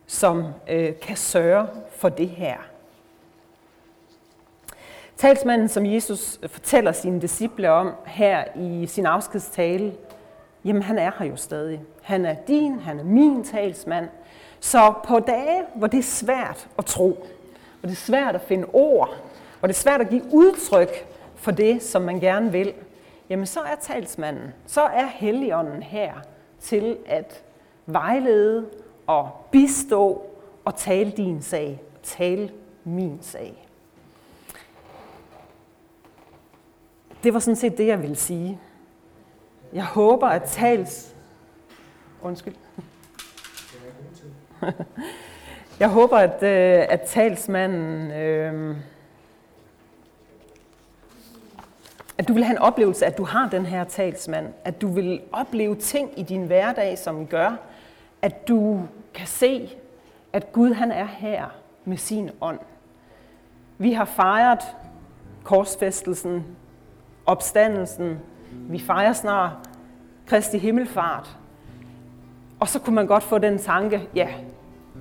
som 0.08 0.46
øh, 0.70 1.00
kan 1.02 1.18
sørge 1.18 1.68
for 1.92 2.10
det 2.10 2.30
her. 2.30 2.58
Talsmanden, 5.18 5.68
som 5.68 5.86
Jesus 5.86 6.40
fortæller 6.48 6.92
sine 6.92 7.22
disciple 7.22 7.72
om 7.72 7.92
her 8.06 8.44
i 8.56 8.88
sin 8.88 9.06
afskedstale, 9.06 9.94
jamen 10.66 10.82
han 10.82 10.98
er 10.98 11.12
her 11.20 11.26
jo 11.26 11.36
stadig. 11.36 11.82
Han 12.02 12.26
er 12.26 12.36
din, 12.48 12.80
han 12.80 13.00
er 13.00 13.04
min 13.04 13.44
talsmand. 13.44 14.08
Så 14.60 14.94
på 15.04 15.20
dage, 15.20 15.64
hvor 15.76 15.88
det 15.88 15.98
er 15.98 16.04
svært 16.04 16.68
at 16.78 16.86
tro, 16.86 17.26
hvor 17.82 17.88
det 17.88 17.96
er 17.96 18.02
svært 18.02 18.36
at 18.36 18.42
finde 18.42 18.68
ord, 18.74 19.10
hvor 19.60 19.68
det 19.68 19.74
er 19.76 19.80
svært 19.80 20.02
at 20.02 20.10
give 20.10 20.24
udtryk 20.32 21.08
for 21.36 21.52
det, 21.52 21.84
som 21.84 22.02
man 22.02 22.20
gerne 22.20 22.52
vil, 22.52 22.74
jamen 23.30 23.46
så 23.46 23.60
er 23.60 23.76
talsmanden, 23.76 24.54
så 24.66 24.82
er 24.82 25.06
Helligånden 25.06 25.84
her 25.84 26.14
til 26.60 26.98
at 27.06 27.44
vejlede 27.86 28.70
og 29.08 29.30
bistå 29.52 30.26
og 30.66 30.76
tale 30.76 31.12
din 31.12 31.42
sag, 31.42 31.82
tale 32.04 32.52
min 32.84 33.20
sag. 33.22 33.68
Det 37.24 37.34
var 37.34 37.40
sådan 37.40 37.56
set 37.56 37.78
det, 37.78 37.88
jeg 37.88 38.02
ville 38.02 38.16
sige. 38.16 38.60
Jeg 39.74 39.86
håber, 39.86 40.28
at 40.28 40.44
tals... 40.44 41.16
Undskyld. 42.22 42.56
Jeg 45.82 45.90
håber, 45.90 46.18
at, 46.18 46.44
øh, 46.44 46.86
at 46.90 47.02
talsmanden... 47.02 48.12
Øh, 48.12 48.78
at 52.18 52.28
du 52.28 52.34
vil 52.34 52.44
have 52.44 52.56
en 52.56 52.62
oplevelse, 52.62 53.06
at 53.06 53.18
du 53.18 53.24
har 53.24 53.50
den 53.50 53.66
her 53.66 53.84
talsmand. 53.84 54.48
At 54.64 54.82
du 54.82 54.88
vil 54.88 55.22
opleve 55.32 55.76
ting 55.76 56.20
i 56.20 56.24
din 56.24 56.44
hverdag, 56.44 56.98
som 56.98 57.28
gør, 57.28 57.58
at 58.22 58.48
du 58.48 58.82
kan 59.14 59.28
se, 59.28 59.70
at 60.34 60.52
Gud 60.52 60.74
han 60.74 60.92
er 60.92 61.06
her 61.06 61.46
med 61.86 61.98
sin 61.98 62.30
ånd. 62.42 62.60
Vi 63.78 63.94
har 63.94 64.06
fejret 64.06 64.60
korsfæstelsen, 65.44 66.46
opstandelsen. 67.26 68.20
Vi 68.52 68.80
fejrer 68.80 69.14
snart 69.14 69.52
Kristi 70.28 70.58
himmelfart. 70.58 71.38
Og 72.60 72.68
så 72.68 72.80
kunne 72.80 72.96
man 72.96 73.08
godt 73.08 73.24
få 73.24 73.38
den 73.38 73.58
tanke, 73.58 74.02
ja, 74.16 74.28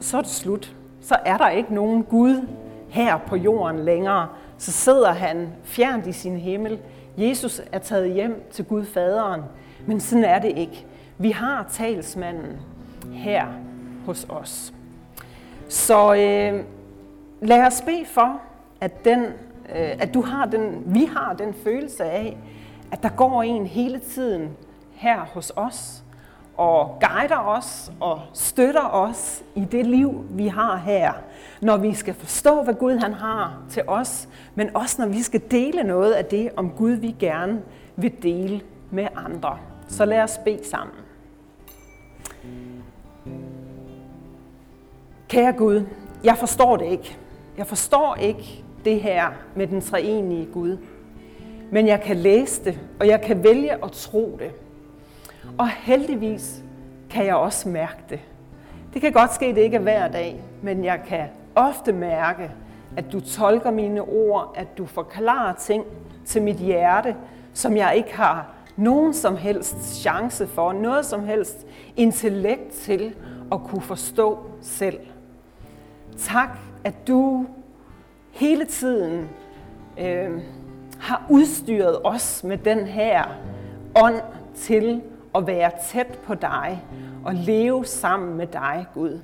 så 0.01 0.17
er 0.17 0.21
det 0.21 0.31
slut. 0.31 0.77
Så 1.01 1.17
er 1.25 1.37
der 1.37 1.49
ikke 1.49 1.75
nogen 1.75 2.03
Gud 2.03 2.47
her 2.89 3.19
på 3.19 3.37
jorden 3.37 3.85
længere. 3.85 4.29
Så 4.59 4.73
sidder 4.73 5.13
han 5.13 5.49
fjernt 5.65 6.07
i 6.07 6.13
sin 6.13 6.37
himmel. 6.37 6.79
Jesus 7.17 7.61
er 7.73 7.79
taget 7.79 8.13
hjem 8.13 8.43
til 8.51 8.65
Gud 8.65 8.85
faderen. 8.85 9.43
Men 9.87 10.01
sådan 10.01 10.25
er 10.25 10.39
det 10.39 10.59
ikke. 10.59 10.87
Vi 11.19 11.31
har 11.31 11.67
talsmanden 11.71 12.57
her 13.13 13.47
hos 14.07 14.27
os. 14.29 14.73
Så 15.69 16.15
øh, 16.15 16.65
lad 17.41 17.67
os 17.67 17.83
bede 17.87 18.05
for, 18.07 18.41
at, 18.81 19.05
den, 19.05 19.25
øh, 19.75 19.97
at 19.99 20.15
du 20.15 20.23
har 20.23 20.47
den, 20.47 20.83
vi 20.87 21.05
har 21.05 21.35
den 21.39 21.55
følelse 21.55 22.05
af, 22.05 22.37
at 22.93 23.03
der 23.03 23.09
går 23.09 23.43
en 23.43 23.67
hele 23.67 23.99
tiden 23.99 24.49
her 24.93 25.21
hos 25.21 25.53
os, 25.57 26.03
og 26.61 26.99
guider 27.01 27.39
os 27.39 27.93
og 28.01 28.21
støtter 28.33 28.95
os 28.95 29.43
i 29.55 29.65
det 29.65 29.87
liv, 29.87 30.25
vi 30.31 30.47
har 30.47 30.77
her. 30.77 31.13
Når 31.61 31.77
vi 31.77 31.95
skal 31.95 32.15
forstå, 32.15 32.63
hvad 32.63 32.75
Gud 32.75 32.97
han 32.97 33.13
har 33.13 33.63
til 33.71 33.83
os, 33.87 34.29
men 34.55 34.77
også 34.77 35.03
når 35.03 35.09
vi 35.09 35.23
skal 35.23 35.43
dele 35.51 35.83
noget 35.83 36.13
af 36.13 36.25
det 36.25 36.51
om 36.57 36.71
Gud, 36.71 36.91
vi 36.91 37.17
gerne 37.19 37.63
vil 37.97 38.13
dele 38.23 38.61
med 38.91 39.07
andre. 39.17 39.59
Så 39.89 40.05
lad 40.05 40.23
os 40.23 40.39
bede 40.45 40.69
sammen. 40.69 40.97
Kære 45.29 45.53
Gud, 45.53 45.83
jeg 46.25 46.37
forstår 46.39 46.77
det 46.77 46.87
ikke. 46.87 47.17
Jeg 47.59 47.67
forstår 47.67 48.15
ikke 48.15 48.65
det 48.85 49.01
her 49.01 49.31
med 49.55 49.67
den 49.67 49.81
treenige 49.81 50.47
Gud. 50.53 50.77
Men 51.71 51.87
jeg 51.87 52.01
kan 52.01 52.17
læse 52.17 52.65
det, 52.65 52.81
og 53.01 53.07
jeg 53.07 53.21
kan 53.21 53.45
vælge 53.45 53.85
at 53.85 53.93
tro 53.93 54.37
det. 54.39 54.51
Og 55.59 55.69
heldigvis 55.69 56.63
kan 57.11 57.27
jeg 57.27 57.35
også 57.35 57.69
mærke 57.69 58.03
det. 58.11 58.21
Det 58.95 59.01
kan 59.01 59.13
godt 59.13 59.35
ske, 59.35 59.47
at 59.47 59.57
det 59.57 59.63
ikke 59.63 59.77
er 59.77 59.81
hver 59.81 60.09
dag, 60.09 60.43
men 60.63 60.85
jeg 60.85 61.01
kan 61.07 61.29
ofte 61.55 61.93
mærke, 61.93 62.51
at 62.97 63.13
du 63.13 63.21
tolker 63.21 63.71
mine 63.71 64.01
ord, 64.01 64.53
at 64.57 64.79
du 64.79 64.87
forklarer 64.87 65.55
ting 65.55 65.85
til 66.25 66.43
mit 66.43 66.57
hjerte, 66.57 67.17
som 67.53 67.77
jeg 67.77 67.97
ikke 67.97 68.17
har 68.17 68.47
nogen 68.77 69.15
som 69.15 69.37
helst 69.37 70.01
chance 70.01 70.47
for, 70.47 70.73
noget 70.73 71.07
som 71.07 71.25
helst 71.25 71.67
intellekt 71.97 72.71
til 72.71 73.15
at 73.53 73.61
kunne 73.61 73.83
forstå 73.83 74.39
selv. 74.63 74.99
Tak, 76.19 76.59
at 76.85 77.09
du 77.09 77.47
hele 78.31 78.65
tiden 78.65 79.29
øh, 79.99 80.31
har 81.01 81.27
udstyret 81.29 81.99
os 82.05 82.45
med 82.45 82.59
den 82.59 82.87
her 82.87 83.25
ånd 84.03 84.21
til 84.55 85.03
at 85.35 85.47
være 85.47 85.71
tæt 85.91 86.19
på 86.27 86.35
dig 86.35 86.85
og 87.25 87.35
leve 87.35 87.85
sammen 87.85 88.37
med 88.37 88.47
dig, 88.47 88.87
Gud. 88.95 89.21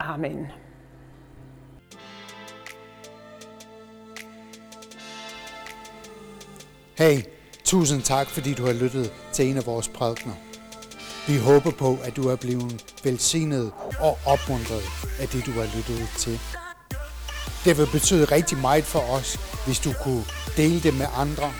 Amen. 0.00 0.46
Hey, 6.98 7.22
tusind 7.64 8.02
tak, 8.02 8.26
fordi 8.26 8.54
du 8.54 8.66
har 8.66 8.72
lyttet 8.72 9.12
til 9.32 9.50
en 9.50 9.56
af 9.56 9.66
vores 9.66 9.88
prædikner. 9.88 10.32
Vi 11.28 11.38
håber 11.38 11.70
på, 11.70 11.98
at 12.04 12.16
du 12.16 12.28
er 12.28 12.36
blevet 12.36 12.84
velsignet 13.04 13.72
og 14.00 14.18
opmuntret 14.26 14.82
af 15.20 15.28
det, 15.28 15.46
du 15.46 15.50
har 15.50 15.76
lyttet 15.76 16.08
til. 16.18 16.40
Det 17.64 17.78
vil 17.78 17.88
betyde 17.92 18.24
rigtig 18.24 18.58
meget 18.58 18.84
for 18.84 19.00
os, 19.16 19.38
hvis 19.66 19.78
du 19.78 19.92
kunne 20.02 20.24
dele 20.56 20.80
det 20.80 20.94
med 20.94 21.06
andre. 21.16 21.52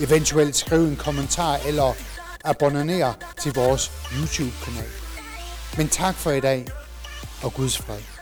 Eventuelt 0.00 0.56
skrive 0.56 0.88
en 0.88 0.96
kommentar 0.96 1.56
eller 1.68 1.94
abonnere 2.46 3.14
til 3.42 3.52
vores 3.54 3.92
YouTube-kanal. 4.12 4.90
Men 5.76 5.88
tak 5.88 6.14
for 6.14 6.30
i 6.30 6.40
dag, 6.40 6.66
og 7.42 7.54
Guds 7.54 7.78
fred. 7.78 8.15